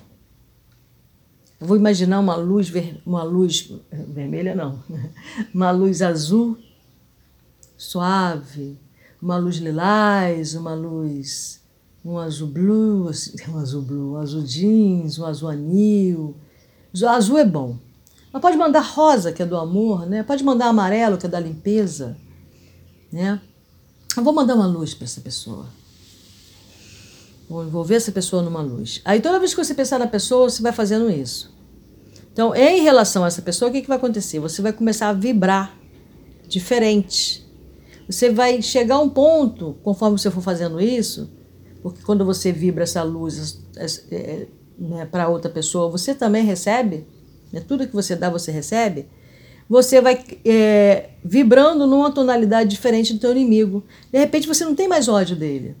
Vou 1.59 1.77
imaginar 1.77 2.19
uma 2.19 2.35
luz, 2.35 2.67
ver, 2.67 2.99
uma 3.05 3.21
luz 3.21 3.71
vermelha, 3.91 4.55
não, 4.55 4.83
uma 5.53 5.69
luz 5.69 6.01
azul, 6.01 6.57
suave, 7.83 8.79
uma 9.21 9.37
luz 9.37 9.57
lilás, 9.57 10.55
uma 10.55 10.73
luz 10.73 11.61
um 12.03 12.17
azul 12.17 12.47
blue, 12.47 13.07
assim, 13.09 13.31
um 13.49 13.57
azul 13.57 13.81
blue, 13.81 14.13
um 14.13 14.17
azul 14.17 14.41
jeans, 14.41 15.19
um 15.19 15.25
azul 15.25 15.49
anil. 15.49 16.35
Azul 17.07 17.37
é 17.37 17.45
bom. 17.45 17.77
Mas 18.33 18.41
pode 18.41 18.57
mandar 18.57 18.81
rosa, 18.81 19.31
que 19.31 19.41
é 19.41 19.45
do 19.45 19.57
amor, 19.57 20.05
né? 20.05 20.23
Pode 20.23 20.43
mandar 20.43 20.67
amarelo, 20.67 21.17
que 21.17 21.25
é 21.25 21.29
da 21.29 21.39
limpeza, 21.39 22.17
né? 23.11 23.39
Eu 24.15 24.23
vou 24.23 24.33
mandar 24.33 24.55
uma 24.55 24.65
luz 24.65 24.93
para 24.93 25.05
essa 25.05 25.21
pessoa. 25.21 25.67
Vou 27.49 27.63
envolver 27.63 27.95
essa 27.95 28.11
pessoa 28.11 28.41
numa 28.41 28.61
luz. 28.61 29.01
Aí 29.03 29.19
toda 29.21 29.39
vez 29.39 29.53
que 29.53 29.63
você 29.63 29.73
pensar 29.73 29.99
na 29.99 30.07
pessoa, 30.07 30.49
você 30.49 30.61
vai 30.61 30.71
fazendo 30.71 31.09
isso. 31.09 31.53
Então, 32.31 32.55
em 32.55 32.81
relação 32.81 33.25
a 33.25 33.27
essa 33.27 33.41
pessoa, 33.41 33.69
o 33.69 33.73
que, 33.73 33.81
que 33.81 33.87
vai 33.87 33.97
acontecer? 33.97 34.39
Você 34.39 34.61
vai 34.61 34.71
começar 34.71 35.09
a 35.09 35.13
vibrar 35.13 35.77
diferente. 36.47 37.45
Você 38.11 38.29
vai 38.29 38.61
chegar 38.61 38.95
a 38.95 38.99
um 38.99 39.09
ponto, 39.09 39.77
conforme 39.81 40.17
você 40.17 40.29
for 40.29 40.41
fazendo 40.41 40.81
isso, 40.81 41.31
porque 41.81 42.03
quando 42.03 42.25
você 42.25 42.51
vibra 42.51 42.83
essa 42.83 43.01
luz 43.03 43.63
é, 44.11 44.47
né, 44.77 45.05
para 45.05 45.29
outra 45.29 45.49
pessoa, 45.49 45.89
você 45.89 46.13
também 46.13 46.43
recebe, 46.43 47.07
né, 47.53 47.61
tudo 47.61 47.87
que 47.87 47.93
você 47.93 48.15
dá, 48.15 48.29
você 48.29 48.51
recebe. 48.51 49.07
Você 49.69 50.01
vai 50.01 50.21
é, 50.43 51.11
vibrando 51.23 51.87
numa 51.87 52.11
tonalidade 52.11 52.69
diferente 52.69 53.13
do 53.13 53.19
teu 53.19 53.31
inimigo. 53.31 53.81
De 54.11 54.19
repente 54.19 54.45
você 54.45 54.65
não 54.65 54.75
tem 54.75 54.87
mais 54.87 55.07
ódio 55.07 55.35
dele. 55.37 55.77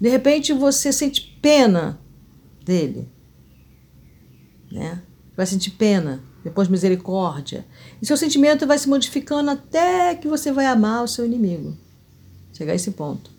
De 0.00 0.08
repente 0.08 0.52
você 0.52 0.92
sente 0.92 1.38
pena 1.40 2.00
dele. 2.64 3.08
Né? 4.72 5.00
Vai 5.36 5.46
sentir 5.46 5.70
pena, 5.70 6.20
depois 6.44 6.68
misericórdia. 6.68 7.66
E 8.00 8.06
seu 8.06 8.16
sentimento 8.16 8.66
vai 8.66 8.78
se 8.78 8.88
modificando 8.88 9.50
até 9.50 10.14
que 10.14 10.28
você 10.28 10.52
vai 10.52 10.66
amar 10.66 11.02
o 11.02 11.08
seu 11.08 11.24
inimigo. 11.24 11.76
Chegar 12.52 12.72
a 12.72 12.76
esse 12.76 12.90
ponto. 12.90 13.30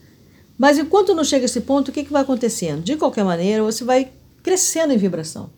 Mas 0.57 0.77
enquanto 0.77 1.13
não 1.13 1.23
chega 1.23 1.45
a 1.45 1.47
esse 1.47 1.61
ponto, 1.61 1.89
o 1.89 1.91
que, 1.91 2.03
que 2.03 2.11
vai 2.11 2.23
acontecendo? 2.23 2.83
De 2.83 2.97
qualquer 2.97 3.23
maneira, 3.23 3.63
você 3.63 3.83
vai 3.83 4.11
crescendo 4.41 4.91
em 4.91 4.97
vibração. 4.97 5.49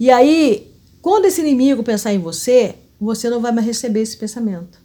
E 0.00 0.10
aí, 0.10 0.72
quando 1.02 1.26
esse 1.26 1.40
inimigo 1.40 1.82
pensar 1.82 2.14
em 2.14 2.18
você, 2.18 2.76
você 3.00 3.28
não 3.28 3.40
vai 3.40 3.52
mais 3.52 3.66
receber 3.66 4.00
esse 4.00 4.16
pensamento. 4.16 4.80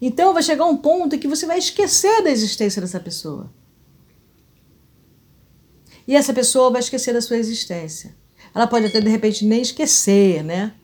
Então 0.00 0.32
vai 0.32 0.42
chegar 0.42 0.66
um 0.66 0.76
ponto 0.76 1.14
em 1.14 1.18
que 1.18 1.28
você 1.28 1.46
vai 1.46 1.58
esquecer 1.58 2.22
da 2.22 2.30
existência 2.30 2.80
dessa 2.80 3.00
pessoa. 3.00 3.50
E 6.06 6.16
essa 6.16 6.32
pessoa 6.32 6.70
vai 6.70 6.80
esquecer 6.80 7.12
da 7.12 7.20
sua 7.20 7.36
existência. 7.36 8.14
Ela 8.54 8.66
pode 8.66 8.86
até 8.86 9.00
de 9.00 9.08
repente 9.08 9.44
nem 9.44 9.60
esquecer, 9.60 10.42
né? 10.42 10.74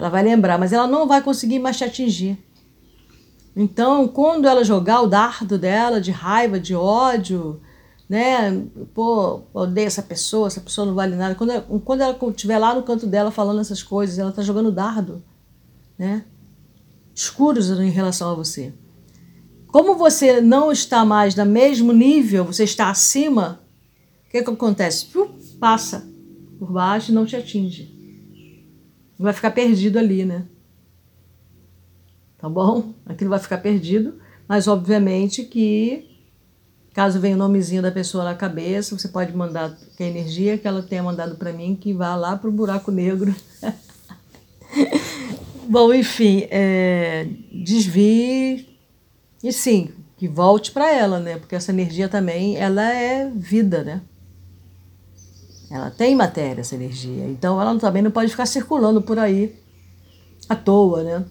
Ela 0.00 0.08
vai 0.08 0.22
lembrar, 0.22 0.58
mas 0.58 0.72
ela 0.72 0.86
não 0.86 1.06
vai 1.06 1.20
conseguir 1.20 1.58
mais 1.58 1.76
te 1.76 1.84
atingir. 1.84 2.38
Então, 3.54 4.08
quando 4.08 4.48
ela 4.48 4.64
jogar 4.64 5.02
o 5.02 5.06
dardo 5.06 5.58
dela 5.58 6.00
de 6.00 6.10
raiva, 6.10 6.58
de 6.58 6.74
ódio, 6.74 7.60
né? 8.08 8.64
Pô, 8.94 9.42
odeio 9.52 9.86
essa 9.86 10.02
pessoa, 10.02 10.46
essa 10.46 10.62
pessoa 10.62 10.86
não 10.86 10.94
vale 10.94 11.14
nada. 11.16 11.34
Quando 11.34 11.50
ela, 11.50 11.66
quando 11.84 12.00
ela 12.00 12.18
estiver 12.30 12.56
lá 12.56 12.74
no 12.74 12.82
canto 12.82 13.06
dela 13.06 13.30
falando 13.30 13.60
essas 13.60 13.82
coisas, 13.82 14.18
ela 14.18 14.30
está 14.30 14.40
jogando 14.40 14.72
dardo, 14.72 15.22
né? 15.98 16.24
Escuros 17.14 17.68
em 17.68 17.90
relação 17.90 18.30
a 18.30 18.34
você. 18.34 18.72
Como 19.66 19.96
você 19.96 20.40
não 20.40 20.72
está 20.72 21.04
mais 21.04 21.34
no 21.34 21.44
mesmo 21.44 21.92
nível, 21.92 22.46
você 22.46 22.64
está 22.64 22.88
acima, 22.88 23.60
o 24.26 24.30
que, 24.30 24.42
que 24.42 24.50
acontece? 24.50 25.08
Passa 25.60 26.08
por 26.58 26.72
baixo 26.72 27.10
e 27.10 27.14
não 27.14 27.26
te 27.26 27.36
atinge. 27.36 27.89
Vai 29.22 29.32
ficar 29.32 29.50
perdido 29.50 29.98
ali, 29.98 30.24
né? 30.24 30.46
tá 32.40 32.48
bom? 32.48 32.94
Aquilo 33.04 33.30
vai 33.30 33.38
ficar 33.38 33.58
perdido, 33.58 34.14
mas 34.48 34.66
obviamente 34.66 35.44
que 35.44 36.08
caso 36.94 37.20
venha 37.20 37.36
o 37.36 37.38
nomezinho 37.38 37.82
da 37.82 37.92
pessoa 37.92 38.24
na 38.24 38.34
cabeça, 38.34 38.98
você 38.98 39.08
pode 39.08 39.36
mandar 39.36 39.76
que 39.96 40.02
a 40.02 40.06
energia 40.06 40.58
que 40.58 40.66
ela 40.66 40.82
tenha 40.82 41.02
mandado 41.02 41.36
para 41.36 41.52
mim 41.52 41.76
que 41.76 41.92
vá 41.92 42.16
lá 42.16 42.36
para 42.36 42.48
o 42.48 42.52
buraco 42.52 42.90
negro. 42.90 43.34
bom, 45.68 45.92
enfim, 45.92 46.46
é, 46.50 47.28
desvie 47.52 48.66
e 49.44 49.52
sim, 49.52 49.90
que 50.16 50.26
volte 50.26 50.72
para 50.72 50.90
ela, 50.90 51.20
né? 51.20 51.38
Porque 51.38 51.54
essa 51.54 51.70
energia 51.70 52.08
também, 52.08 52.56
ela 52.56 52.90
é 52.90 53.30
vida, 53.30 53.84
né? 53.84 54.00
Ela 55.70 55.88
tem 55.88 56.16
matéria, 56.16 56.62
essa 56.62 56.74
energia. 56.74 57.26
Então 57.28 57.60
ela 57.60 57.78
também 57.78 58.02
não 58.02 58.10
pode 58.10 58.30
ficar 58.30 58.46
circulando 58.46 59.00
por 59.00 59.18
aí 59.18 59.56
à 60.48 60.56
toa, 60.56 61.04
né? 61.04 61.24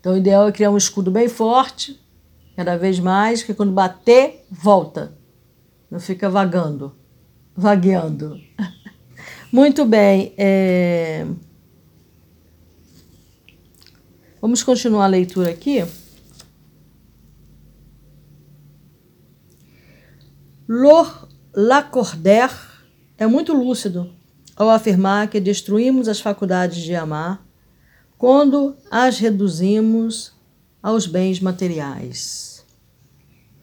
Então 0.00 0.14
o 0.14 0.16
ideal 0.16 0.48
é 0.48 0.52
criar 0.52 0.70
um 0.70 0.76
escudo 0.76 1.10
bem 1.10 1.28
forte, 1.28 2.00
cada 2.56 2.76
vez 2.76 2.98
mais, 2.98 3.42
que 3.44 3.54
quando 3.54 3.72
bater, 3.72 4.44
volta. 4.50 5.16
Não 5.88 6.00
fica 6.00 6.28
vagando, 6.28 6.92
vagueando. 7.54 8.40
Muito 9.52 9.84
bem. 9.84 10.34
É... 10.36 11.24
Vamos 14.40 14.64
continuar 14.64 15.04
a 15.04 15.08
leitura 15.08 15.50
aqui. 15.50 15.84
Lor 20.68 21.25
Lacordaire 21.58 22.52
é 23.16 23.26
muito 23.26 23.54
lúcido 23.54 24.12
ao 24.54 24.68
afirmar 24.68 25.30
que 25.30 25.40
destruímos 25.40 26.06
as 26.06 26.20
faculdades 26.20 26.82
de 26.82 26.94
amar 26.94 27.42
quando 28.18 28.76
as 28.90 29.18
reduzimos 29.18 30.34
aos 30.82 31.06
bens 31.06 31.40
materiais. 31.40 32.62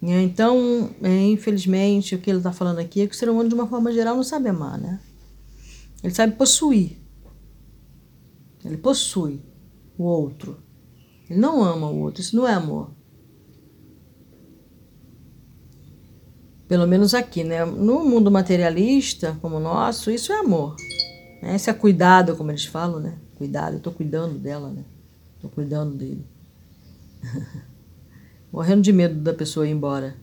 Então, 0.01 0.89
é, 1.03 1.27
infelizmente, 1.27 2.15
o 2.15 2.19
que 2.19 2.31
ele 2.31 2.39
está 2.39 2.51
falando 2.51 2.79
aqui 2.79 3.01
é 3.01 3.07
que 3.07 3.13
o 3.13 3.17
ser 3.17 3.29
humano, 3.29 3.47
de 3.47 3.53
uma 3.53 3.67
forma 3.67 3.91
geral, 3.93 4.15
não 4.15 4.23
sabe 4.23 4.49
amar, 4.49 4.79
né? 4.79 4.99
Ele 6.03 6.13
sabe 6.15 6.33
possuir. 6.33 6.97
Ele 8.65 8.75
possui 8.75 9.39
o 9.99 10.03
outro. 10.03 10.57
Ele 11.29 11.39
não 11.39 11.63
ama 11.63 11.91
o 11.91 11.99
outro. 11.99 12.21
Isso 12.21 12.35
não 12.35 12.47
é 12.47 12.53
amor. 12.53 12.89
Pelo 16.73 16.87
menos 16.87 17.13
aqui, 17.13 17.43
né? 17.43 17.63
No 17.63 18.03
mundo 18.03 18.31
materialista 18.31 19.37
como 19.43 19.57
o 19.57 19.59
nosso, 19.59 20.09
isso 20.09 20.33
é 20.33 20.39
amor. 20.39 20.75
Né? 21.39 21.55
Esse 21.55 21.69
é 21.69 21.73
cuidado, 21.73 22.35
como 22.35 22.49
eles 22.49 22.65
falam, 22.65 22.99
né? 22.99 23.13
Cuidado, 23.35 23.75
eu 23.75 23.79
tô 23.79 23.91
cuidando 23.91 24.39
dela, 24.39 24.71
né? 24.71 24.83
Tô 25.39 25.49
cuidando 25.49 25.95
dele. 25.95 26.25
Morrendo 28.51 28.81
de 28.81 28.91
medo 28.91 29.21
da 29.21 29.35
pessoa 29.35 29.67
ir 29.67 29.71
embora. 29.71 30.15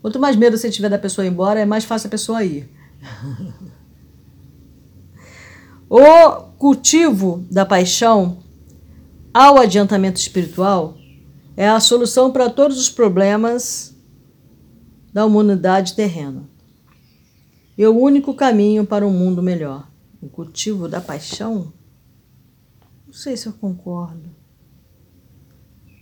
Quanto 0.00 0.18
mais 0.18 0.34
medo 0.34 0.56
você 0.56 0.70
tiver 0.70 0.88
da 0.88 0.98
pessoa 0.98 1.26
ir 1.26 1.28
embora, 1.28 1.60
é 1.60 1.66
mais 1.66 1.84
fácil 1.84 2.06
a 2.06 2.10
pessoa 2.10 2.42
ir. 2.42 2.70
o 5.90 6.42
cultivo 6.56 7.44
da 7.50 7.66
paixão 7.66 8.38
ao 9.34 9.58
adiantamento 9.58 10.18
espiritual 10.18 10.96
é 11.54 11.68
a 11.68 11.78
solução 11.80 12.32
para 12.32 12.48
todos 12.48 12.78
os 12.78 12.88
problemas 12.88 13.91
da 15.12 15.26
humanidade 15.26 15.94
terrena. 15.94 16.48
E 17.76 17.86
o 17.86 17.96
único 17.96 18.34
caminho 18.34 18.86
para 18.86 19.06
um 19.06 19.12
mundo 19.12 19.42
melhor. 19.42 19.90
O 20.20 20.28
cultivo 20.28 20.88
da 20.88 21.00
paixão? 21.00 21.72
Não 23.06 23.12
sei 23.12 23.36
se 23.36 23.46
eu 23.46 23.52
concordo. 23.52 24.30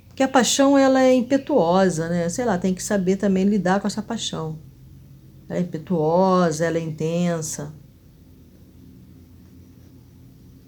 Porque 0.08 0.22
a 0.22 0.28
paixão 0.28 0.76
ela 0.76 1.00
é 1.00 1.14
impetuosa, 1.14 2.08
né? 2.08 2.28
Sei 2.28 2.44
lá, 2.44 2.58
tem 2.58 2.74
que 2.74 2.82
saber 2.82 3.16
também 3.16 3.44
lidar 3.44 3.80
com 3.80 3.86
essa 3.86 4.02
paixão. 4.02 4.58
Ela 5.48 5.58
é 5.58 5.62
impetuosa, 5.62 6.66
ela 6.66 6.78
é 6.78 6.80
intensa. 6.80 7.72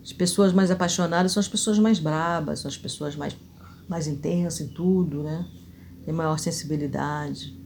As 0.02 0.12
pessoas 0.12 0.52
mais 0.52 0.70
apaixonadas 0.70 1.32
são 1.32 1.40
as 1.40 1.48
pessoas 1.48 1.78
mais 1.78 1.98
brabas, 2.00 2.60
são 2.60 2.68
as 2.68 2.76
pessoas 2.76 3.14
mais, 3.14 3.36
mais 3.88 4.06
intensas 4.06 4.60
em 4.60 4.68
tudo, 4.68 5.22
né? 5.22 5.48
Tem 6.04 6.12
maior 6.12 6.38
sensibilidade. 6.38 7.61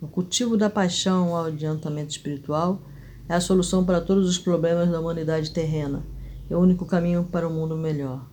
O 0.00 0.06
cultivo 0.06 0.56
da 0.56 0.70
paixão 0.70 1.34
ao 1.34 1.46
adiantamento 1.46 2.10
espiritual 2.10 2.82
é 3.28 3.34
a 3.34 3.40
solução 3.40 3.84
para 3.84 4.00
todos 4.00 4.28
os 4.28 4.38
problemas 4.38 4.88
da 4.88 5.00
humanidade 5.00 5.50
terrena. 5.50 6.06
É 6.48 6.56
o 6.56 6.60
único 6.60 6.86
caminho 6.86 7.24
para 7.24 7.48
um 7.48 7.52
mundo 7.52 7.76
melhor. 7.76 8.24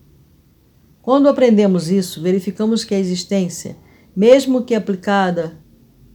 Quando 1.01 1.27
aprendemos 1.27 1.89
isso, 1.89 2.21
verificamos 2.21 2.83
que 2.83 2.93
a 2.93 2.99
existência, 2.99 3.75
mesmo 4.15 4.63
que 4.63 4.75
aplicada, 4.75 5.57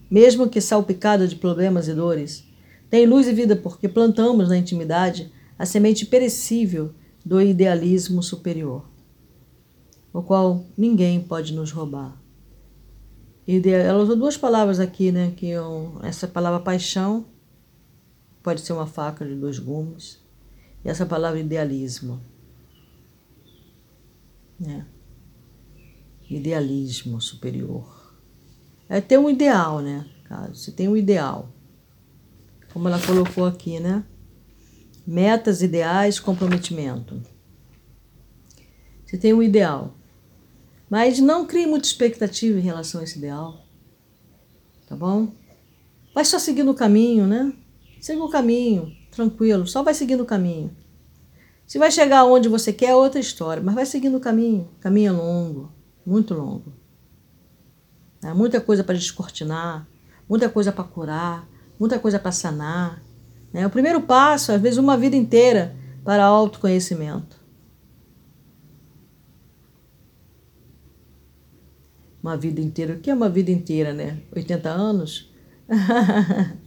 mesmo 0.08 0.48
que 0.48 0.60
salpicada 0.60 1.26
de 1.26 1.34
problemas 1.34 1.88
e 1.88 1.94
dores, 1.94 2.44
tem 2.88 3.04
luz 3.04 3.26
e 3.26 3.32
vida 3.32 3.56
porque 3.56 3.88
plantamos 3.88 4.48
na 4.48 4.56
intimidade 4.56 5.32
a 5.58 5.66
semente 5.66 6.06
perecível 6.06 6.92
do 7.24 7.40
idealismo 7.40 8.22
superior, 8.22 8.88
o 10.12 10.22
qual 10.22 10.64
ninguém 10.76 11.20
pode 11.20 11.52
nos 11.52 11.72
roubar. 11.72 12.19
Ela 13.68 14.02
usou 14.02 14.16
duas 14.16 14.36
palavras 14.36 14.78
aqui, 14.78 15.10
né? 15.10 15.32
Que 15.36 15.48
eu, 15.48 15.98
essa 16.02 16.28
palavra 16.28 16.60
paixão 16.60 17.26
pode 18.42 18.60
ser 18.60 18.72
uma 18.72 18.86
faca 18.86 19.24
de 19.24 19.34
dois 19.34 19.58
gumes, 19.58 20.18
e 20.84 20.88
essa 20.88 21.04
palavra 21.04 21.38
idealismo. 21.38 22.20
Né? 24.58 24.86
Idealismo 26.28 27.20
superior. 27.20 28.14
É 28.88 29.00
ter 29.00 29.18
um 29.18 29.28
ideal, 29.28 29.80
né? 29.80 30.06
Cara, 30.24 30.54
você 30.54 30.70
tem 30.70 30.88
um 30.88 30.96
ideal. 30.96 31.52
Como 32.72 32.88
ela 32.88 33.00
colocou 33.00 33.46
aqui, 33.46 33.80
né? 33.80 34.04
Metas, 35.06 35.62
ideais, 35.62 36.20
comprometimento. 36.20 37.20
Você 39.04 39.18
tem 39.18 39.32
um 39.32 39.42
ideal. 39.42 39.96
Mas 40.90 41.20
não 41.20 41.46
crie 41.46 41.66
muita 41.66 41.86
expectativa 41.86 42.58
em 42.58 42.62
relação 42.62 43.00
a 43.00 43.04
esse 43.04 43.16
ideal. 43.16 43.64
Tá 44.88 44.96
bom? 44.96 45.28
Vai 46.12 46.24
só 46.24 46.38
seguindo 46.38 46.72
o 46.72 46.74
caminho, 46.74 47.28
né? 47.28 47.52
Siga 48.00 48.24
o 48.24 48.28
caminho, 48.28 48.92
tranquilo, 49.12 49.66
só 49.66 49.84
vai 49.84 49.94
seguindo 49.94 50.22
o 50.22 50.26
caminho. 50.26 50.76
Se 51.64 51.78
vai 51.78 51.92
chegar 51.92 52.24
onde 52.24 52.48
você 52.48 52.72
quer 52.72 52.90
é 52.90 52.94
outra 52.96 53.20
história, 53.20 53.62
mas 53.62 53.76
vai 53.76 53.86
seguindo 53.86 54.16
o 54.16 54.20
caminho. 54.20 54.68
O 54.76 54.80
caminho 54.80 55.10
é 55.10 55.12
longo, 55.12 55.72
muito 56.04 56.34
longo. 56.34 56.72
É 58.24 58.34
muita 58.34 58.60
coisa 58.60 58.82
para 58.82 58.96
descortinar, 58.96 59.86
muita 60.28 60.48
coisa 60.48 60.72
para 60.72 60.82
curar, 60.82 61.48
muita 61.78 61.98
coisa 62.00 62.18
para 62.18 62.32
sanar. 62.32 63.00
Né? 63.52 63.64
O 63.64 63.70
primeiro 63.70 64.00
passo, 64.00 64.50
às 64.50 64.60
vezes, 64.60 64.78
uma 64.78 64.96
vida 64.96 65.14
inteira 65.14 65.76
para 66.04 66.24
autoconhecimento. 66.24 67.39
Uma 72.22 72.36
vida 72.36 72.60
inteira. 72.60 72.94
O 72.94 73.00
que 73.00 73.10
é 73.10 73.14
uma 73.14 73.28
vida 73.28 73.50
inteira, 73.50 73.92
né? 73.92 74.20
80 74.34 74.68
anos? 74.68 75.30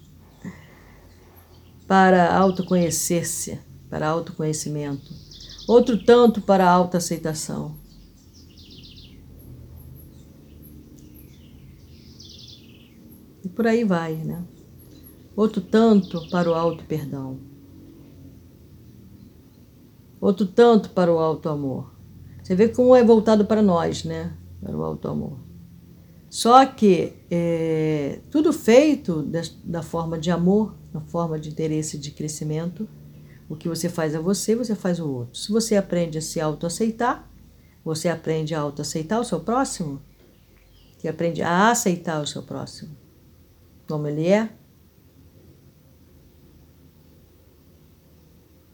para 1.87 2.35
autoconhecer-se, 2.35 3.59
para 3.89 4.07
autoconhecimento. 4.07 5.13
Outro 5.67 6.03
tanto 6.03 6.41
para 6.41 6.69
autoaceitação. 6.69 7.75
E 13.43 13.49
por 13.49 13.67
aí 13.67 13.83
vai, 13.83 14.15
né? 14.15 14.43
Outro 15.35 15.61
tanto 15.61 16.29
para 16.29 16.49
o 16.49 16.53
auto-perdão. 16.53 17.39
Outro 20.19 20.45
tanto 20.45 20.89
para 20.91 21.13
o 21.13 21.19
auto-amor. 21.19 21.93
Você 22.41 22.55
vê 22.55 22.69
como 22.69 22.95
é 22.95 23.03
voltado 23.03 23.45
para 23.45 23.61
nós, 23.61 24.03
né? 24.03 24.35
Para 24.63 24.77
o 24.77 24.83
auto-amor. 24.83 25.37
Só 26.29 26.65
que 26.65 27.13
é, 27.29 28.21
tudo 28.31 28.51
feito 28.51 29.21
da 29.63 29.83
forma 29.83 30.17
de 30.17 30.31
amor, 30.31 30.75
na 30.91 31.01
forma 31.01 31.39
de 31.39 31.49
interesse 31.49 31.97
de 31.97 32.09
crescimento, 32.09 32.87
o 33.47 33.55
que 33.55 33.69
você 33.69 33.87
faz 33.89 34.15
a 34.15 34.19
você, 34.19 34.55
você 34.55 34.73
faz 34.73 34.99
o 34.99 35.07
outro. 35.07 35.37
Se 35.37 35.51
você 35.51 35.75
aprende 35.75 36.17
a 36.17 36.21
se 36.21 36.39
autoaceitar, 36.39 37.29
você 37.83 38.07
aprende 38.09 38.55
a 38.55 38.61
autoaceitar 38.61 39.19
o 39.19 39.23
seu 39.23 39.41
próximo, 39.41 40.01
que 40.97 41.07
aprende 41.07 41.43
a 41.43 41.69
aceitar 41.69 42.21
o 42.21 42.25
seu 42.25 42.41
próximo, 42.41 42.95
como 43.87 44.07
ele 44.07 44.27
é. 44.27 44.49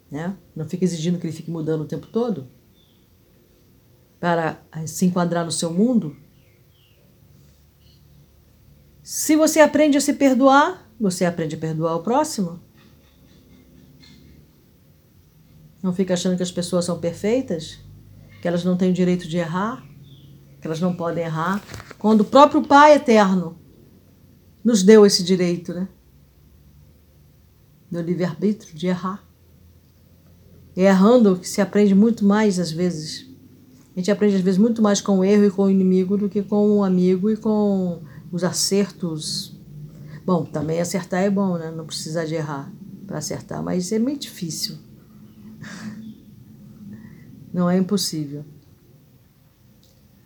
Né? 0.09 0.37
Não 0.55 0.63
fica 0.63 0.85
exigindo 0.85 1.19
que 1.19 1.27
ele 1.27 1.35
fique 1.35 1.51
mudando 1.51 1.81
o 1.81 1.85
tempo 1.85 2.07
todo 2.07 2.47
para 4.19 4.61
se 4.85 5.05
enquadrar 5.05 5.45
no 5.45 5.51
seu 5.51 5.71
mundo 5.71 6.15
se 9.11 9.35
você 9.35 9.59
aprende 9.59 9.97
a 9.97 10.01
se 10.01 10.13
perdoar, 10.13 10.87
você 10.99 11.25
aprende 11.25 11.55
a 11.55 11.57
perdoar 11.57 11.95
o 11.95 12.03
próximo. 12.03 12.59
Não 15.81 15.91
fica 15.91 16.13
achando 16.13 16.37
que 16.37 16.43
as 16.43 16.51
pessoas 16.51 16.85
são 16.85 16.99
perfeitas, 16.99 17.79
que 18.39 18.47
elas 18.47 18.63
não 18.63 18.77
têm 18.77 18.91
o 18.91 18.93
direito 18.93 19.27
de 19.27 19.37
errar, 19.37 19.83
que 20.61 20.67
elas 20.67 20.79
não 20.79 20.95
podem 20.95 21.23
errar, 21.23 21.59
quando 21.97 22.21
o 22.21 22.25
próprio 22.25 22.61
Pai 22.61 22.93
eterno 22.93 23.57
nos 24.63 24.83
deu 24.83 25.03
esse 25.07 25.23
direito, 25.23 25.73
né? 25.73 25.87
Do 27.89 27.99
livre-arbítrio 28.01 28.75
de 28.75 28.85
errar. 28.85 29.27
É 30.77 30.83
errando 30.83 31.39
que 31.39 31.49
se 31.49 31.61
aprende 31.61 31.95
muito 31.95 32.23
mais 32.23 32.59
às 32.59 32.71
vezes. 32.71 33.28
A 33.99 34.01
gente 34.01 34.11
aprende 34.11 34.37
às 34.37 34.41
vezes 34.41 34.57
muito 34.57 34.81
mais 34.81 35.01
com 35.01 35.19
o 35.19 35.25
erro 35.25 35.43
e 35.43 35.51
com 35.51 35.63
o 35.63 35.69
inimigo 35.69 36.15
do 36.15 36.29
que 36.29 36.41
com 36.41 36.77
o 36.77 36.83
amigo 36.85 37.29
e 37.29 37.35
com 37.35 38.01
os 38.31 38.45
acertos. 38.45 39.59
Bom, 40.25 40.45
também 40.45 40.79
acertar 40.79 41.21
é 41.21 41.29
bom, 41.29 41.57
né? 41.57 41.69
Não 41.69 41.85
precisa 41.85 42.25
de 42.25 42.33
errar 42.33 42.71
para 43.05 43.17
acertar, 43.17 43.61
mas 43.61 43.91
é 43.91 43.99
meio 43.99 44.17
difícil. 44.17 44.77
Não 47.53 47.69
é 47.69 47.77
impossível. 47.77 48.45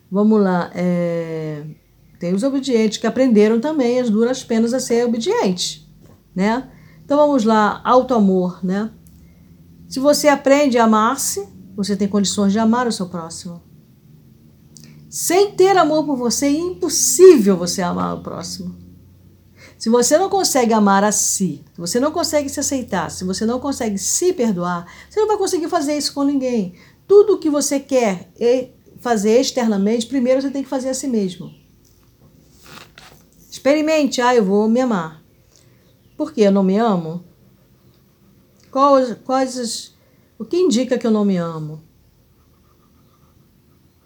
Vamos 0.08 0.40
lá. 0.40 0.70
É... 0.72 1.64
Tem 2.20 2.32
os 2.32 2.44
obedientes 2.44 2.98
que 2.98 3.08
aprenderam 3.08 3.58
também 3.58 3.98
as 3.98 4.08
duras 4.08 4.44
penas 4.44 4.72
a 4.72 4.78
ser 4.78 5.04
obedientes, 5.04 5.84
né? 6.32 6.70
Então 7.04 7.18
vamos 7.18 7.42
lá, 7.42 7.80
auto 7.82 8.14
amor, 8.14 8.64
né? 8.64 8.88
Se 9.88 9.98
você 9.98 10.28
aprende 10.28 10.78
a 10.78 10.84
amar-se, 10.84 11.52
você 11.76 11.96
tem 11.96 12.08
condições 12.08 12.52
de 12.52 12.58
amar 12.58 12.86
o 12.86 12.92
seu 12.92 13.08
próximo. 13.08 13.62
Sem 15.08 15.52
ter 15.52 15.76
amor 15.76 16.04
por 16.04 16.16
você, 16.16 16.46
é 16.46 16.50
impossível 16.50 17.56
você 17.56 17.82
amar 17.82 18.16
o 18.16 18.22
próximo. 18.22 18.76
Se 19.78 19.88
você 19.88 20.16
não 20.16 20.28
consegue 20.28 20.72
amar 20.72 21.04
a 21.04 21.12
si, 21.12 21.64
se 21.72 21.80
você 21.80 22.00
não 22.00 22.10
consegue 22.10 22.48
se 22.48 22.58
aceitar, 22.58 23.10
se 23.10 23.24
você 23.24 23.44
não 23.44 23.60
consegue 23.60 23.98
se 23.98 24.32
perdoar, 24.32 24.86
você 25.08 25.20
não 25.20 25.28
vai 25.28 25.36
conseguir 25.36 25.68
fazer 25.68 25.96
isso 25.96 26.14
com 26.14 26.24
ninguém. 26.24 26.74
Tudo 27.06 27.34
o 27.34 27.38
que 27.38 27.50
você 27.50 27.78
quer 27.78 28.32
fazer 28.98 29.38
externamente, 29.38 30.06
primeiro 30.06 30.40
você 30.40 30.50
tem 30.50 30.62
que 30.62 30.68
fazer 30.68 30.88
a 30.88 30.94
si 30.94 31.06
mesmo. 31.06 31.52
Experimente, 33.50 34.20
ah, 34.20 34.34
eu 34.34 34.44
vou 34.44 34.68
me 34.68 34.80
amar. 34.80 35.22
Por 36.16 36.32
que 36.32 36.40
eu 36.40 36.52
não 36.52 36.62
me 36.62 36.78
amo? 36.78 37.24
Quais, 38.70 39.16
quais 39.24 39.93
o 40.38 40.44
que 40.44 40.56
indica 40.56 40.98
que 40.98 41.06
eu 41.06 41.10
não 41.10 41.24
me 41.24 41.36
amo? 41.36 41.82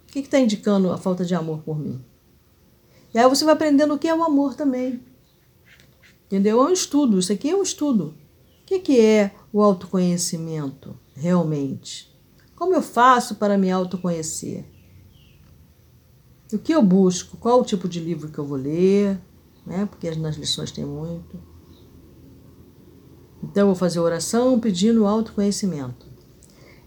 O 0.05 0.13
que 0.13 0.21
está 0.21 0.39
indicando 0.39 0.91
a 0.93 0.99
falta 0.99 1.25
de 1.25 1.35
amor 1.35 1.61
por 1.61 1.79
mim? 1.79 2.05
E 3.15 3.19
aí 3.19 3.29
você 3.29 3.45
vai 3.45 3.55
aprendendo 3.55 3.95
o 3.95 3.99
que 3.99 4.09
é 4.09 4.15
o 4.15 4.23
amor 4.23 4.55
também. 4.55 5.01
Entendeu? 6.27 6.61
É 6.61 6.65
um 6.65 6.73
estudo, 6.73 7.19
isso 7.19 7.33
aqui 7.33 7.51
é 7.51 7.57
um 7.57 7.63
estudo. 7.63 8.15
O 8.63 8.67
que, 8.67 8.79
que 8.81 9.01
é 9.01 9.35
o 9.53 9.63
autoconhecimento 9.63 10.95
realmente? 11.15 12.15
Como 12.55 12.75
eu 12.75 12.83
faço 12.83 13.37
para 13.37 13.57
me 13.57 13.71
autoconhecer? 13.71 14.67
O 16.53 16.59
que 16.59 16.75
eu 16.75 16.83
busco? 16.83 17.37
Qual 17.37 17.61
o 17.61 17.65
tipo 17.65 17.89
de 17.89 18.01
livro 18.01 18.31
que 18.31 18.39
eu 18.39 18.45
vou 18.45 18.59
ler? 18.59 19.19
Né? 19.65 19.87
Porque 19.87 20.11
nas 20.17 20.37
lições 20.37 20.71
tem 20.71 20.85
muito. 20.85 21.41
Então 23.43 23.63
eu 23.63 23.67
vou 23.69 23.75
fazer 23.75 24.01
oração 24.01 24.59
pedindo 24.59 25.07
autoconhecimento. 25.07 26.08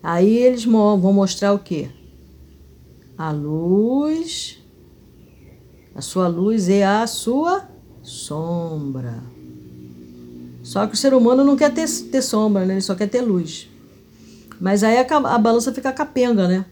Aí 0.04 0.38
eles 0.38 0.66
vão 0.66 0.98
mostrar 1.14 1.54
o 1.54 1.60
quê? 1.60 1.90
a 3.22 3.30
luz, 3.30 4.58
a 5.94 6.02
sua 6.02 6.28
luz 6.28 6.70
é 6.70 6.84
a 6.84 7.06
sua 7.06 7.70
sombra. 8.02 9.22
Só 10.64 10.88
que 10.88 10.96
o 10.96 10.98
ser 10.98 11.14
humano 11.14 11.44
não 11.44 11.56
quer 11.56 11.72
ter, 11.72 11.88
ter 11.88 12.22
sombra, 12.24 12.66
né? 12.66 12.74
ele 12.74 12.82
só 12.82 12.96
quer 12.96 13.08
ter 13.08 13.22
luz. 13.22 13.70
Mas 14.60 14.84
aí 14.84 14.98
a, 14.98 15.18
a 15.18 15.38
balança 15.38 15.72
fica 15.72 15.94
capenga, 15.94 16.48
né? 16.48 16.66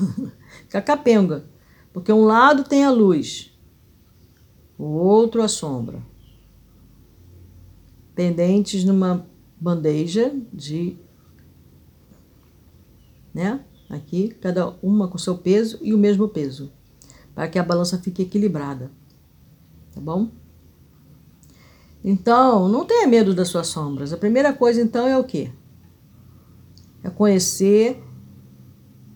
fica 0.64 0.80
capenga. 0.80 1.44
Porque 1.92 2.10
um 2.10 2.24
lado 2.24 2.64
tem 2.64 2.82
a 2.82 2.90
luz, 2.90 3.52
o 4.78 4.84
outro 4.84 5.42
a 5.42 5.48
sombra. 5.48 6.02
Pendentes 8.14 8.84
numa 8.84 9.26
bandeja 9.60 10.34
de. 10.50 10.96
Né? 13.34 13.60
Aqui, 13.90 14.28
cada 14.40 14.74
uma 14.82 15.08
com 15.08 15.18
seu 15.18 15.36
peso 15.36 15.78
e 15.82 15.92
o 15.92 15.98
mesmo 15.98 16.28
peso, 16.28 16.72
para 17.34 17.48
que 17.48 17.58
a 17.58 17.64
balança 17.64 17.98
fique 17.98 18.22
equilibrada. 18.22 18.90
Tá 19.92 20.00
bom? 20.00 20.30
Então, 22.02 22.68
não 22.68 22.84
tenha 22.84 23.06
medo 23.06 23.34
das 23.34 23.48
suas 23.48 23.66
sombras. 23.66 24.12
A 24.12 24.16
primeira 24.16 24.52
coisa, 24.52 24.80
então, 24.80 25.06
é 25.06 25.18
o 25.18 25.24
quê? 25.24 25.50
É 27.02 27.10
conhecer 27.10 28.02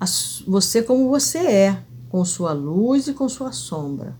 a, 0.00 0.06
você 0.46 0.82
como 0.82 1.08
você 1.08 1.38
é, 1.38 1.82
com 2.08 2.24
sua 2.24 2.52
luz 2.52 3.06
e 3.06 3.12
com 3.12 3.28
sua 3.28 3.52
sombra. 3.52 4.16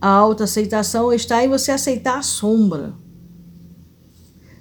A 0.00 0.08
autoaceitação 0.08 1.12
está 1.12 1.44
em 1.44 1.48
você 1.48 1.72
aceitar 1.72 2.18
a 2.18 2.22
sombra. 2.22 2.94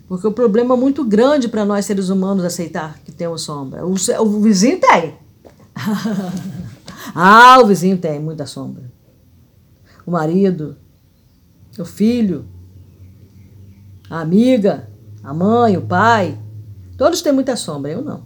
Porque 0.08 0.26
o 0.26 0.32
problema 0.32 0.74
é 0.74 0.78
muito 0.78 1.04
grande 1.04 1.50
para 1.50 1.66
nós 1.66 1.86
seres 1.86 2.10
humanos 2.10 2.46
aceitar 2.46 2.98
que 3.00 3.12
temos 3.12 3.42
sombra. 3.42 3.86
O, 3.86 3.92
o 3.92 4.42
vizinho 4.42 4.80
tem. 4.80 5.16
ah, 7.14 7.60
o 7.62 7.68
vizinho 7.68 7.98
tem 7.98 8.20
muita 8.20 8.46
sombra. 8.46 8.90
O 10.06 10.12
marido, 10.12 10.78
o 11.78 11.84
filho, 11.84 12.46
a 14.10 14.22
amiga, 14.22 14.90
a 15.22 15.34
mãe, 15.34 15.76
o 15.76 15.82
pai, 15.82 16.40
todos 16.98 17.22
têm 17.22 17.34
muita 17.34 17.58
sombra, 17.58 17.92
eu 17.92 18.02
não. 18.02 18.26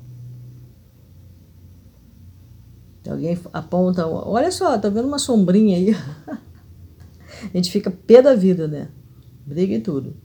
Alguém 3.10 3.38
aponta, 3.52 4.08
olha 4.08 4.52
só, 4.52 4.78
tá 4.78 4.88
vendo 4.88 5.08
uma 5.08 5.18
sombrinha 5.18 5.76
aí? 5.76 5.90
a 7.52 7.58
gente 7.58 7.72
fica 7.72 7.90
pé 7.90 8.22
da 8.22 8.36
vida, 8.36 8.68
né? 8.68 8.90
Briga 9.44 9.74
e 9.74 9.82
tudo. 9.82 10.16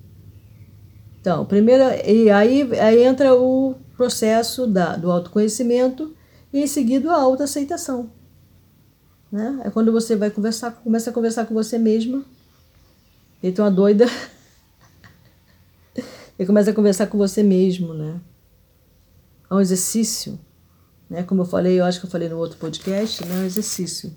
Então, 1.27 1.45
primeiro, 1.45 1.83
e 2.09 2.31
aí, 2.31 2.62
aí 2.79 3.03
entra 3.03 3.35
o 3.35 3.74
processo 3.97 4.64
da, 4.64 4.95
do 4.95 5.11
autoconhecimento 5.11 6.14
e 6.53 6.61
em 6.61 6.68
seguida 6.68 7.11
a 7.11 7.20
autoaceitação. 7.20 8.12
Né? 9.33 9.62
É 9.64 9.70
quando 9.70 9.91
você 9.91 10.14
vai 10.14 10.31
conversar, 10.31 10.70
começa 10.70 11.11
a 11.11 11.12
conversar 11.12 11.45
com 11.47 11.53
você 11.53 11.79
mesma, 11.79 12.24
feito 13.41 13.61
uma 13.61 13.72
doida, 13.72 14.07
e 16.39 16.47
começa 16.47 16.70
a 16.70 16.72
conversar 16.72 17.09
com 17.09 17.18
você 17.18 17.43
mesmo, 17.43 17.93
né? 17.93 18.20
É 19.51 19.55
um 19.57 19.61
exercício, 19.61 20.39
né? 21.11 21.24
Como 21.24 21.43
eu 21.43 21.47
falei, 21.47 21.81
eu 21.81 21.85
acho 21.87 21.99
que 21.99 22.07
eu 22.07 22.11
falei 22.11 22.29
no 22.29 22.39
outro 22.39 22.57
podcast, 22.57 23.27
né? 23.27 23.35
É 23.35 23.39
um 23.41 23.47
exercício. 23.47 24.14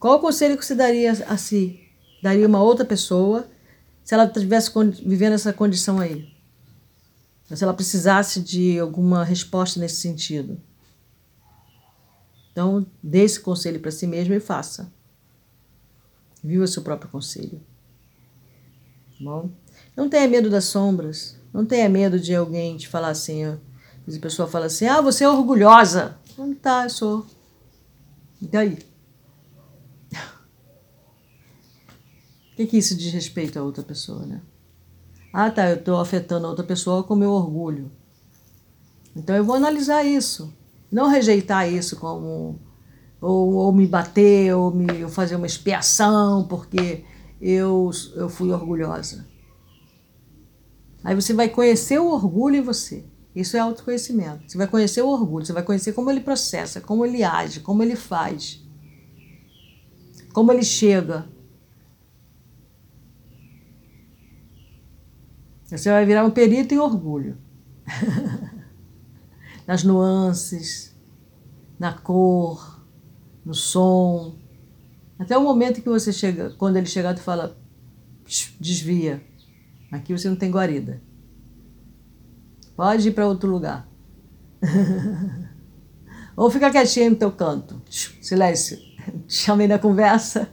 Qual 0.00 0.16
o 0.16 0.20
conselho 0.20 0.56
que 0.56 0.64
você 0.64 0.74
daria 0.74 1.12
a 1.12 1.36
si? 1.36 1.78
Daria 2.22 2.46
uma 2.46 2.62
outra 2.62 2.86
pessoa 2.86 3.46
se 4.08 4.14
ela 4.14 4.24
estivesse 4.24 4.72
vivendo 5.04 5.34
essa 5.34 5.52
condição 5.52 6.00
aí. 6.00 6.32
Se 7.54 7.62
ela 7.62 7.74
precisasse 7.74 8.40
de 8.40 8.78
alguma 8.78 9.22
resposta 9.22 9.78
nesse 9.78 9.96
sentido. 9.96 10.58
Então, 12.50 12.86
dê 13.02 13.24
esse 13.24 13.38
conselho 13.38 13.78
para 13.80 13.90
si 13.90 14.06
mesmo 14.06 14.32
e 14.32 14.40
faça. 14.40 14.90
Viva 16.42 16.66
seu 16.66 16.80
próprio 16.82 17.10
conselho. 17.10 17.60
Tá 19.10 19.16
bom? 19.20 19.50
Não 19.94 20.08
tenha 20.08 20.26
medo 20.26 20.48
das 20.48 20.64
sombras. 20.64 21.36
Não 21.52 21.66
tenha 21.66 21.86
medo 21.86 22.18
de 22.18 22.34
alguém 22.34 22.78
te 22.78 22.88
falar 22.88 23.10
assim. 23.10 23.46
Ó. 23.46 23.56
A 24.16 24.20
pessoa 24.20 24.48
fala 24.48 24.66
assim: 24.66 24.86
ah, 24.86 25.02
você 25.02 25.24
é 25.24 25.28
orgulhosa. 25.28 26.16
Não 26.38 26.54
tá, 26.54 26.84
eu 26.84 26.90
sou. 26.90 27.26
E 28.40 28.46
daí? 28.46 28.78
Que, 32.58 32.66
que 32.66 32.78
isso 32.78 32.96
diz 32.96 33.12
respeito 33.12 33.56
a 33.56 33.62
outra 33.62 33.84
pessoa, 33.84 34.26
né? 34.26 34.40
Ah, 35.32 35.48
tá, 35.48 35.70
eu 35.70 35.76
estou 35.76 36.00
afetando 36.00 36.46
a 36.46 36.50
outra 36.50 36.64
pessoa 36.64 37.04
com 37.04 37.14
meu 37.14 37.30
orgulho. 37.30 37.90
Então 39.14 39.36
eu 39.36 39.44
vou 39.44 39.54
analisar 39.54 40.04
isso. 40.04 40.52
Não 40.90 41.08
rejeitar 41.08 41.72
isso 41.72 41.96
como. 41.96 42.58
Ou, 43.20 43.54
ou 43.54 43.72
me 43.72 43.86
bater, 43.86 44.54
ou 44.54 44.72
me 44.72 45.04
ou 45.04 45.08
fazer 45.08 45.36
uma 45.36 45.46
expiação 45.46 46.46
porque 46.48 47.04
eu, 47.40 47.90
eu 48.14 48.28
fui 48.28 48.50
orgulhosa. 48.50 49.26
Aí 51.04 51.14
você 51.14 51.32
vai 51.32 51.48
conhecer 51.48 52.00
o 52.00 52.10
orgulho 52.10 52.56
em 52.56 52.60
você. 52.60 53.04
Isso 53.34 53.56
é 53.56 53.60
autoconhecimento. 53.60 54.50
Você 54.50 54.58
vai 54.58 54.66
conhecer 54.66 55.02
o 55.02 55.08
orgulho, 55.08 55.46
você 55.46 55.52
vai 55.52 55.62
conhecer 55.62 55.92
como 55.92 56.10
ele 56.10 56.20
processa, 56.20 56.80
como 56.80 57.04
ele 57.04 57.22
age, 57.22 57.60
como 57.60 57.82
ele 57.82 57.96
faz, 57.96 58.64
como 60.32 60.52
ele 60.52 60.64
chega 60.64 61.28
Você 65.68 65.90
vai 65.90 66.06
virar 66.06 66.24
um 66.24 66.30
perito 66.30 66.74
em 66.74 66.78
orgulho. 66.78 67.36
Nas 69.66 69.84
nuances, 69.84 70.96
na 71.78 71.92
cor, 71.92 72.82
no 73.44 73.52
som. 73.52 74.36
Até 75.18 75.36
o 75.36 75.42
momento 75.42 75.82
que 75.82 75.88
você 75.88 76.10
chega, 76.12 76.50
quando 76.56 76.76
ele 76.76 76.86
chegar, 76.86 77.14
tu 77.14 77.20
fala, 77.20 77.58
desvia. 78.58 79.22
Aqui 79.92 80.12
você 80.12 80.28
não 80.28 80.36
tem 80.36 80.50
guarida. 80.50 81.02
Pode 82.74 83.08
ir 83.08 83.12
para 83.12 83.26
outro 83.26 83.50
lugar. 83.50 83.86
Ou 86.36 86.50
fica 86.50 86.70
quietinho 86.70 87.10
no 87.10 87.16
teu 87.16 87.32
canto. 87.32 87.82
Silêncio. 87.90 88.78
Chamei 89.28 89.66
na 89.66 89.78
conversa. 89.78 90.48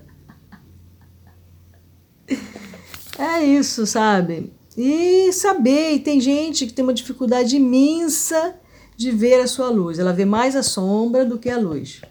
É 3.17 3.43
isso, 3.43 3.85
sabe? 3.85 4.51
E 4.77 5.31
saber, 5.31 5.93
e 5.93 5.99
tem 5.99 6.19
gente 6.19 6.65
que 6.65 6.73
tem 6.73 6.83
uma 6.83 6.93
dificuldade 6.93 7.55
imensa 7.55 8.55
de 8.97 9.11
ver 9.11 9.41
a 9.41 9.47
sua 9.47 9.69
luz. 9.69 9.99
Ela 9.99 10.11
vê 10.11 10.25
mais 10.25 10.55
a 10.55 10.63
sombra 10.63 11.25
do 11.25 11.39
que 11.39 11.49
a 11.49 11.57
luz. 11.57 12.01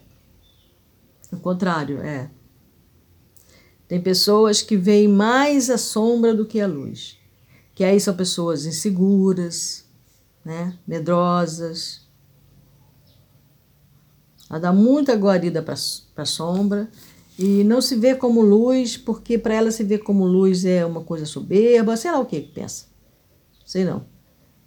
O 1.31 1.37
contrário, 1.39 2.01
é. 2.01 2.31
Tem 3.87 4.01
pessoas 4.01 4.63
que 4.63 4.77
veem 4.77 5.09
mais 5.09 5.69
a 5.69 5.77
sombra 5.77 6.35
do 6.35 6.47
que 6.47 6.61
a 6.61 6.67
luz. 6.67 7.19
Que 7.75 7.85
aí 7.85 8.01
são 8.01 8.15
pessoas 8.15 8.65
inseguras, 8.65 9.85
né? 10.45 10.79
medrosas. 10.87 12.03
Ela 14.49 14.59
dá 14.59 14.73
muita 14.73 15.15
guarida 15.15 15.63
para 15.63 15.75
a 16.17 16.27
sombra 16.27 16.91
e 17.39 17.65
não 17.65 17.81
se 17.81 17.97
vê 17.97 18.15
como 18.15 18.41
luz, 18.41 18.97
porque 18.97 19.37
para 19.37 19.55
ela 19.55 19.71
se 19.71 19.83
ver 19.83 19.99
como 19.99 20.25
luz 20.25 20.65
é 20.65 20.87
uma 20.87 21.03
coisa 21.03 21.27
soberba, 21.27 21.97
sei 21.97 22.11
lá 22.11 22.21
o 22.21 22.27
que 22.27 22.41
pensa. 22.41 22.87
Sei 23.67 23.85
não. 23.85 24.07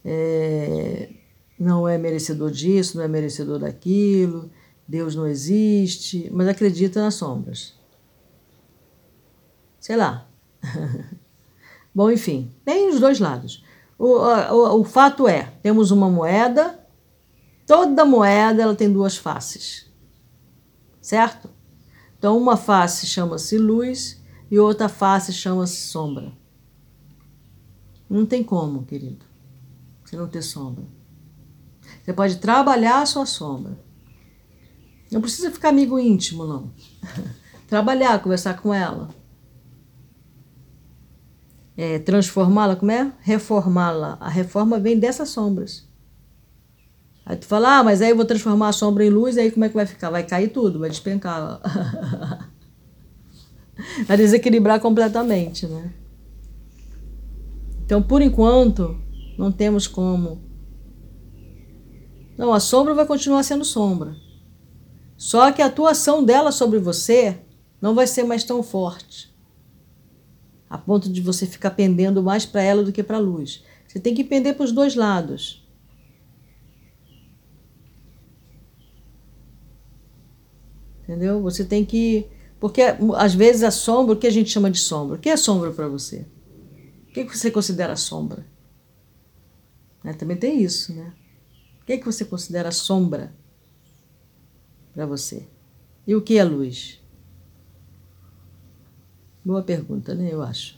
É, 0.03 1.09
não 1.57 1.87
é 1.87 1.97
merecedor 1.97 2.51
disso, 2.51 2.97
não 2.97 3.03
é 3.03 3.07
merecedor 3.07 3.59
daquilo, 3.59 4.51
Deus 4.87 5.15
não 5.15 5.27
existe, 5.27 6.29
mas 6.33 6.47
acredita 6.47 7.01
nas 7.01 7.15
sombras. 7.15 7.73
Sei 9.79 9.95
lá. 9.95 10.27
Bom, 11.95 12.11
enfim, 12.11 12.53
tem 12.65 12.89
os 12.89 12.99
dois 12.99 13.19
lados. 13.19 13.63
O, 13.97 14.05
o, 14.05 14.81
o 14.81 14.83
fato 14.83 15.27
é, 15.27 15.53
temos 15.61 15.89
uma 15.89 16.09
moeda, 16.09 16.79
toda 17.65 18.05
moeda 18.05 18.61
ela 18.61 18.75
tem 18.75 18.91
duas 18.91 19.15
faces. 19.15 19.89
Certo? 21.01 21.56
Então, 22.17 22.37
uma 22.37 22.57
face 22.57 23.05
chama-se 23.05 23.57
luz 23.57 24.21
e 24.49 24.57
outra 24.57 24.89
face 24.89 25.31
chama-se 25.31 25.75
sombra. 25.75 26.31
Não 28.09 28.25
tem 28.25 28.43
como, 28.43 28.83
querido, 28.83 29.25
você 30.03 30.15
não 30.15 30.27
ter 30.27 30.41
sombra. 30.41 30.85
Você 32.03 32.13
pode 32.13 32.37
trabalhar 32.37 33.01
a 33.01 33.05
sua 33.05 33.25
sombra. 33.25 33.77
Não 35.11 35.21
precisa 35.21 35.51
ficar 35.51 35.69
amigo 35.69 35.99
íntimo, 35.99 36.45
não. 36.45 36.71
Trabalhar, 37.67 38.21
conversar 38.21 38.61
com 38.61 38.73
ela. 38.73 39.09
É, 41.75 41.99
Transformá-la, 41.99 42.75
como 42.75 42.91
é? 42.91 43.13
Reformá-la. 43.19 44.17
A 44.19 44.29
reforma 44.29 44.79
vem 44.79 44.97
dessas 44.97 45.29
sombras. 45.29 45.86
Aí 47.29 47.35
tu 47.35 47.45
fala, 47.45 47.79
ah, 47.79 47.83
mas 47.83 48.01
aí 48.01 48.11
eu 48.11 48.15
vou 48.15 48.23
transformar 48.23 48.69
a 48.69 48.71
sombra 48.71 49.03
em 49.03 49.09
luz, 49.09 49.37
aí 49.37 49.51
como 49.51 49.65
é 49.65 49.67
que 49.67 49.75
vai 49.75 49.85
ficar? 49.85 50.09
Vai 50.09 50.23
cair 50.23 50.47
tudo, 50.47 50.79
vai 50.79 50.89
despencar. 50.89 51.59
vai 54.07 54.15
desequilibrar 54.15 54.79
completamente, 54.79 55.67
né? 55.67 55.91
Então, 57.83 58.01
por 58.01 58.21
enquanto, 58.21 58.97
não 59.37 59.51
temos 59.51 59.87
como. 59.87 60.41
Não, 62.37 62.53
a 62.53 62.61
sombra 62.61 62.93
vai 62.93 63.05
continuar 63.05 63.43
sendo 63.43 63.65
sombra. 63.65 64.15
Só 65.17 65.51
que 65.51 65.61
a 65.61 65.65
atuação 65.65 66.23
dela 66.23 66.53
sobre 66.53 66.79
você 66.79 67.41
não 67.81 67.93
vai 67.93 68.07
ser 68.07 68.23
mais 68.23 68.45
tão 68.45 68.63
forte, 68.63 69.35
a 70.69 70.77
ponto 70.77 71.11
de 71.11 71.19
você 71.19 71.45
ficar 71.45 71.71
pendendo 71.71 72.23
mais 72.23 72.45
para 72.45 72.61
ela 72.61 72.85
do 72.85 72.93
que 72.93 73.03
para 73.03 73.17
a 73.17 73.19
luz. 73.19 73.65
Você 73.85 73.99
tem 73.99 74.15
que 74.15 74.23
pender 74.23 74.55
para 74.55 74.63
os 74.63 74.71
dois 74.71 74.95
lados. 74.95 75.66
Entendeu? 81.07 81.41
Você 81.41 81.63
tem 81.63 81.85
que. 81.85 82.27
Porque 82.59 82.81
às 83.15 83.33
vezes 83.33 83.63
a 83.63 83.71
sombra, 83.71 84.13
o 84.13 84.19
que 84.19 84.27
a 84.27 84.31
gente 84.31 84.49
chama 84.49 84.69
de 84.69 84.79
sombra? 84.79 85.15
O 85.15 85.19
que 85.19 85.29
é 85.29 85.37
sombra 85.37 85.71
para 85.71 85.87
você? 85.87 86.25
O 87.07 87.13
que 87.13 87.23
você 87.23 87.49
considera 87.49 87.95
sombra? 87.95 88.45
Né? 90.03 90.11
Também 90.13 90.35
tem 90.35 90.61
isso, 90.61 90.93
né? 90.93 91.13
O 91.81 91.85
que, 91.85 91.93
é 91.93 91.97
que 91.97 92.05
você 92.05 92.25
considera 92.25 92.71
sombra 92.71 93.33
para 94.93 95.05
você? 95.05 95.47
E 96.05 96.13
o 96.13 96.21
que 96.21 96.37
é 96.37 96.43
luz? 96.43 97.01
Boa 99.45 99.63
pergunta, 99.63 100.13
né? 100.13 100.29
Eu 100.31 100.41
acho. 100.41 100.77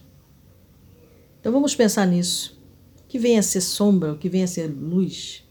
Então 1.40 1.52
vamos 1.52 1.76
pensar 1.76 2.06
nisso. 2.06 2.62
O 3.00 3.08
que 3.08 3.18
vem 3.18 3.40
a 3.40 3.42
ser 3.42 3.62
sombra, 3.62 4.14
o 4.14 4.18
que 4.18 4.30
vem 4.30 4.44
a 4.44 4.48
ser 4.48 4.68
luz? 4.68 5.44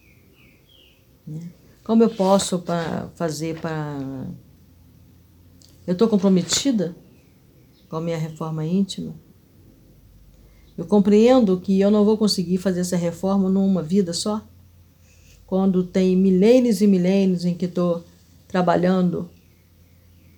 Né? 1.26 1.50
Como 1.82 2.04
eu 2.04 2.10
posso 2.10 2.60
pra 2.60 3.08
fazer 3.16 3.60
para 3.60 4.28
eu 5.88 5.92
estou 5.92 6.06
comprometida 6.06 6.94
com 7.88 7.96
a 7.96 8.00
minha 8.02 8.18
reforma 8.18 8.62
íntima. 8.62 9.14
Eu 10.76 10.84
compreendo 10.84 11.58
que 11.58 11.80
eu 11.80 11.90
não 11.90 12.04
vou 12.04 12.18
conseguir 12.18 12.58
fazer 12.58 12.80
essa 12.80 12.94
reforma 12.94 13.48
numa 13.48 13.82
vida 13.82 14.12
só. 14.12 14.46
Quando 15.46 15.82
tem 15.82 16.14
milênios 16.14 16.82
e 16.82 16.86
milênios 16.86 17.46
em 17.46 17.54
que 17.54 17.64
estou 17.64 18.04
trabalhando 18.46 19.30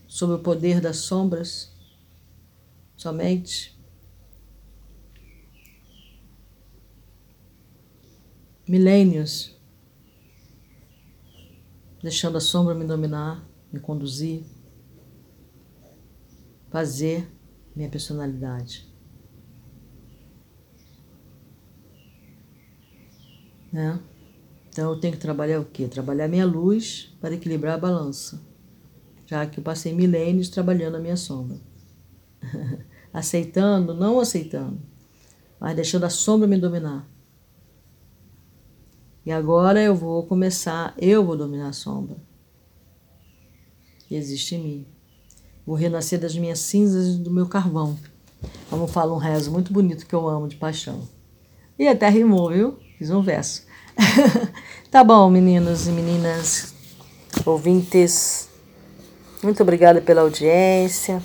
sob 0.07 0.35
o 0.35 0.39
poder 0.39 0.81
das 0.81 0.99
sombras 0.99 1.73
somente. 2.97 3.77
Milênios 8.69 9.57
deixando 12.01 12.39
a 12.39 12.41
sombra 12.41 12.73
me 12.73 12.85
dominar, 12.85 13.45
me 13.73 13.81
conduzir 13.81 14.45
fazer 16.71 17.31
minha 17.75 17.89
personalidade. 17.89 18.89
Né? 23.73 24.01
Então 24.69 24.93
eu 24.93 25.01
tenho 25.01 25.15
que 25.15 25.21
trabalhar 25.21 25.61
o 25.61 25.65
quê? 25.65 25.87
Trabalhar 25.89 26.29
minha 26.29 26.47
luz 26.47 27.15
para 27.21 27.35
equilibrar 27.35 27.75
a 27.75 27.79
balança, 27.79 28.41
já 29.27 29.47
que 29.47 29.59
eu 29.59 29.65
passei 29.65 29.93
milênios 29.93 30.49
trabalhando 30.49 30.97
a 30.97 31.01
minha 31.01 31.17
sombra. 31.17 31.59
aceitando, 33.13 33.95
não 33.95 34.21
aceitando, 34.21 34.81
mas 35.59 35.75
deixando 35.75 36.05
a 36.05 36.11
sombra 36.11 36.47
me 36.47 36.57
dominar. 36.57 37.09
E 39.27 39.33
agora 39.33 39.83
eu 39.83 39.95
vou 39.95 40.25
começar, 40.27 40.95
eu 40.97 41.25
vou 41.25 41.37
dominar 41.37 41.69
a 41.69 41.73
sombra 41.73 42.17
que 44.07 44.15
existe 44.15 44.55
em 44.55 44.63
mim. 44.63 45.00
Vou 45.67 45.77
renascer 45.77 46.19
das 46.19 46.35
minhas 46.35 46.59
cinzas 46.59 47.15
e 47.15 47.19
do 47.19 47.31
meu 47.31 47.47
carvão. 47.47 47.97
Vamos 48.71 48.91
falar 48.91 49.15
um 49.15 49.19
rezo 49.19 49.51
muito 49.51 49.73
bonito 49.73 50.07
que 50.07 50.15
eu 50.15 50.29
amo 50.29 50.49
de 50.49 50.57
paixão. 50.57 51.01
E 51.79 51.89
até 51.89 52.09
rimou, 52.09 52.51
viu? 52.51 52.79
Fiz 52.99 53.11
um 53.11 53.23
verso. 53.23 53.65
tá 54.91 55.03
bom, 55.03 55.29
meninos 55.31 55.87
e 55.87 55.91
meninas, 55.91 56.75
ouvintes. 57.45 58.49
Muito 59.43 59.63
obrigada 59.63 60.01
pela 60.01 60.23
audiência. 60.23 61.23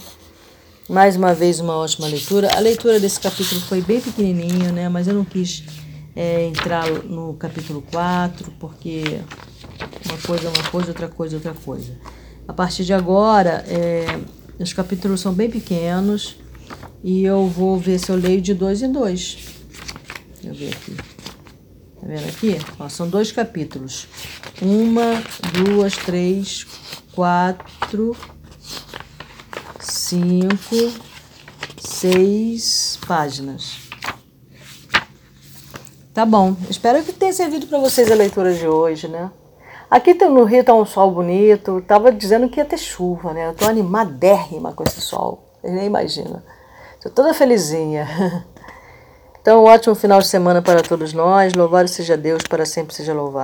Mais 0.88 1.16
uma 1.16 1.34
vez, 1.34 1.60
uma 1.60 1.76
ótima 1.76 2.08
leitura. 2.08 2.56
A 2.56 2.60
leitura 2.60 3.00
desse 3.00 3.20
capítulo 3.20 3.60
foi 3.62 3.82
bem 3.82 4.00
pequenininho, 4.00 4.72
né? 4.72 4.88
Mas 4.88 5.08
eu 5.08 5.14
não 5.14 5.26
quis 5.26 5.64
é, 6.16 6.46
entrar 6.46 6.90
no 6.90 7.34
capítulo 7.34 7.84
4, 7.92 8.52
porque 8.60 9.20
uma 10.06 10.18
coisa 10.20 10.48
é 10.48 10.50
uma 10.50 10.70
coisa, 10.70 10.88
outra 10.90 11.08
coisa 11.08 11.36
é 11.36 11.38
outra 11.38 11.54
coisa. 11.54 11.98
A 12.48 12.54
partir 12.54 12.84
de 12.84 12.94
agora, 12.94 13.66
é, 13.68 14.06
os 14.60 14.72
capítulos 14.72 15.20
são 15.20 15.34
bem 15.34 15.50
pequenos 15.50 16.38
e 17.04 17.24
eu 17.24 17.48
vou 17.48 17.78
ver 17.78 18.00
se 18.00 18.12
eu 18.12 18.16
leio 18.16 18.42
de 18.42 18.54
dois 18.54 18.82
em 18.82 18.92
dois. 18.92 19.38
Deixa 20.42 20.48
eu 20.48 20.54
ver 20.54 20.74
aqui. 20.74 20.96
Tá 20.96 22.08
vendo 22.08 22.30
aqui? 22.30 22.58
Ó, 22.80 22.88
são 22.88 23.10
dois 23.10 23.32
capítulos. 23.32 24.08
Uma, 24.62 25.24
duas, 25.54 25.96
três, 25.98 26.66
quatro, 27.14 28.16
cinco, 29.80 30.94
seis 31.80 33.00
páginas. 33.08 33.80
Tá 36.14 36.26
bom. 36.26 36.56
Espero 36.70 37.04
que 37.04 37.12
tenha 37.12 37.34
servido 37.34 37.68
para 37.68 37.80
vocês 37.80 38.10
a 38.12 38.16
leitura 38.16 38.54
de 38.54 38.68
hoje, 38.68 39.08
né? 39.08 39.32
Aqui 39.90 40.14
no 40.14 40.44
Rio 40.44 40.64
tá 40.64 40.74
um 40.74 40.86
sol 40.86 41.12
bonito, 41.12 41.82
tava 41.82 42.12
dizendo 42.12 42.50
que 42.50 42.60
ia 42.60 42.66
ter 42.66 42.78
chuva, 42.78 43.34
né? 43.34 43.48
Eu 43.48 43.54
tô 43.54 43.66
animadérrima 43.66 44.74
com 44.74 44.84
esse 44.84 45.00
sol, 45.00 45.44
vocês 45.62 45.74
nem 45.74 45.86
imaginam. 45.86 46.42
Tô 47.02 47.10
toda 47.10 47.34
felizinha. 47.34 48.08
Então, 49.46 49.64
um 49.64 49.68
ótimo 49.68 49.94
final 49.94 50.20
de 50.20 50.26
semana 50.26 50.60
para 50.60 50.82
todos 50.82 51.14
nós. 51.14 51.54
Louvado 51.54 51.88
seja 51.88 52.18
Deus, 52.18 52.42
para 52.50 52.66
sempre 52.66 52.96
seja 52.96 53.14
louvado. 53.14 53.34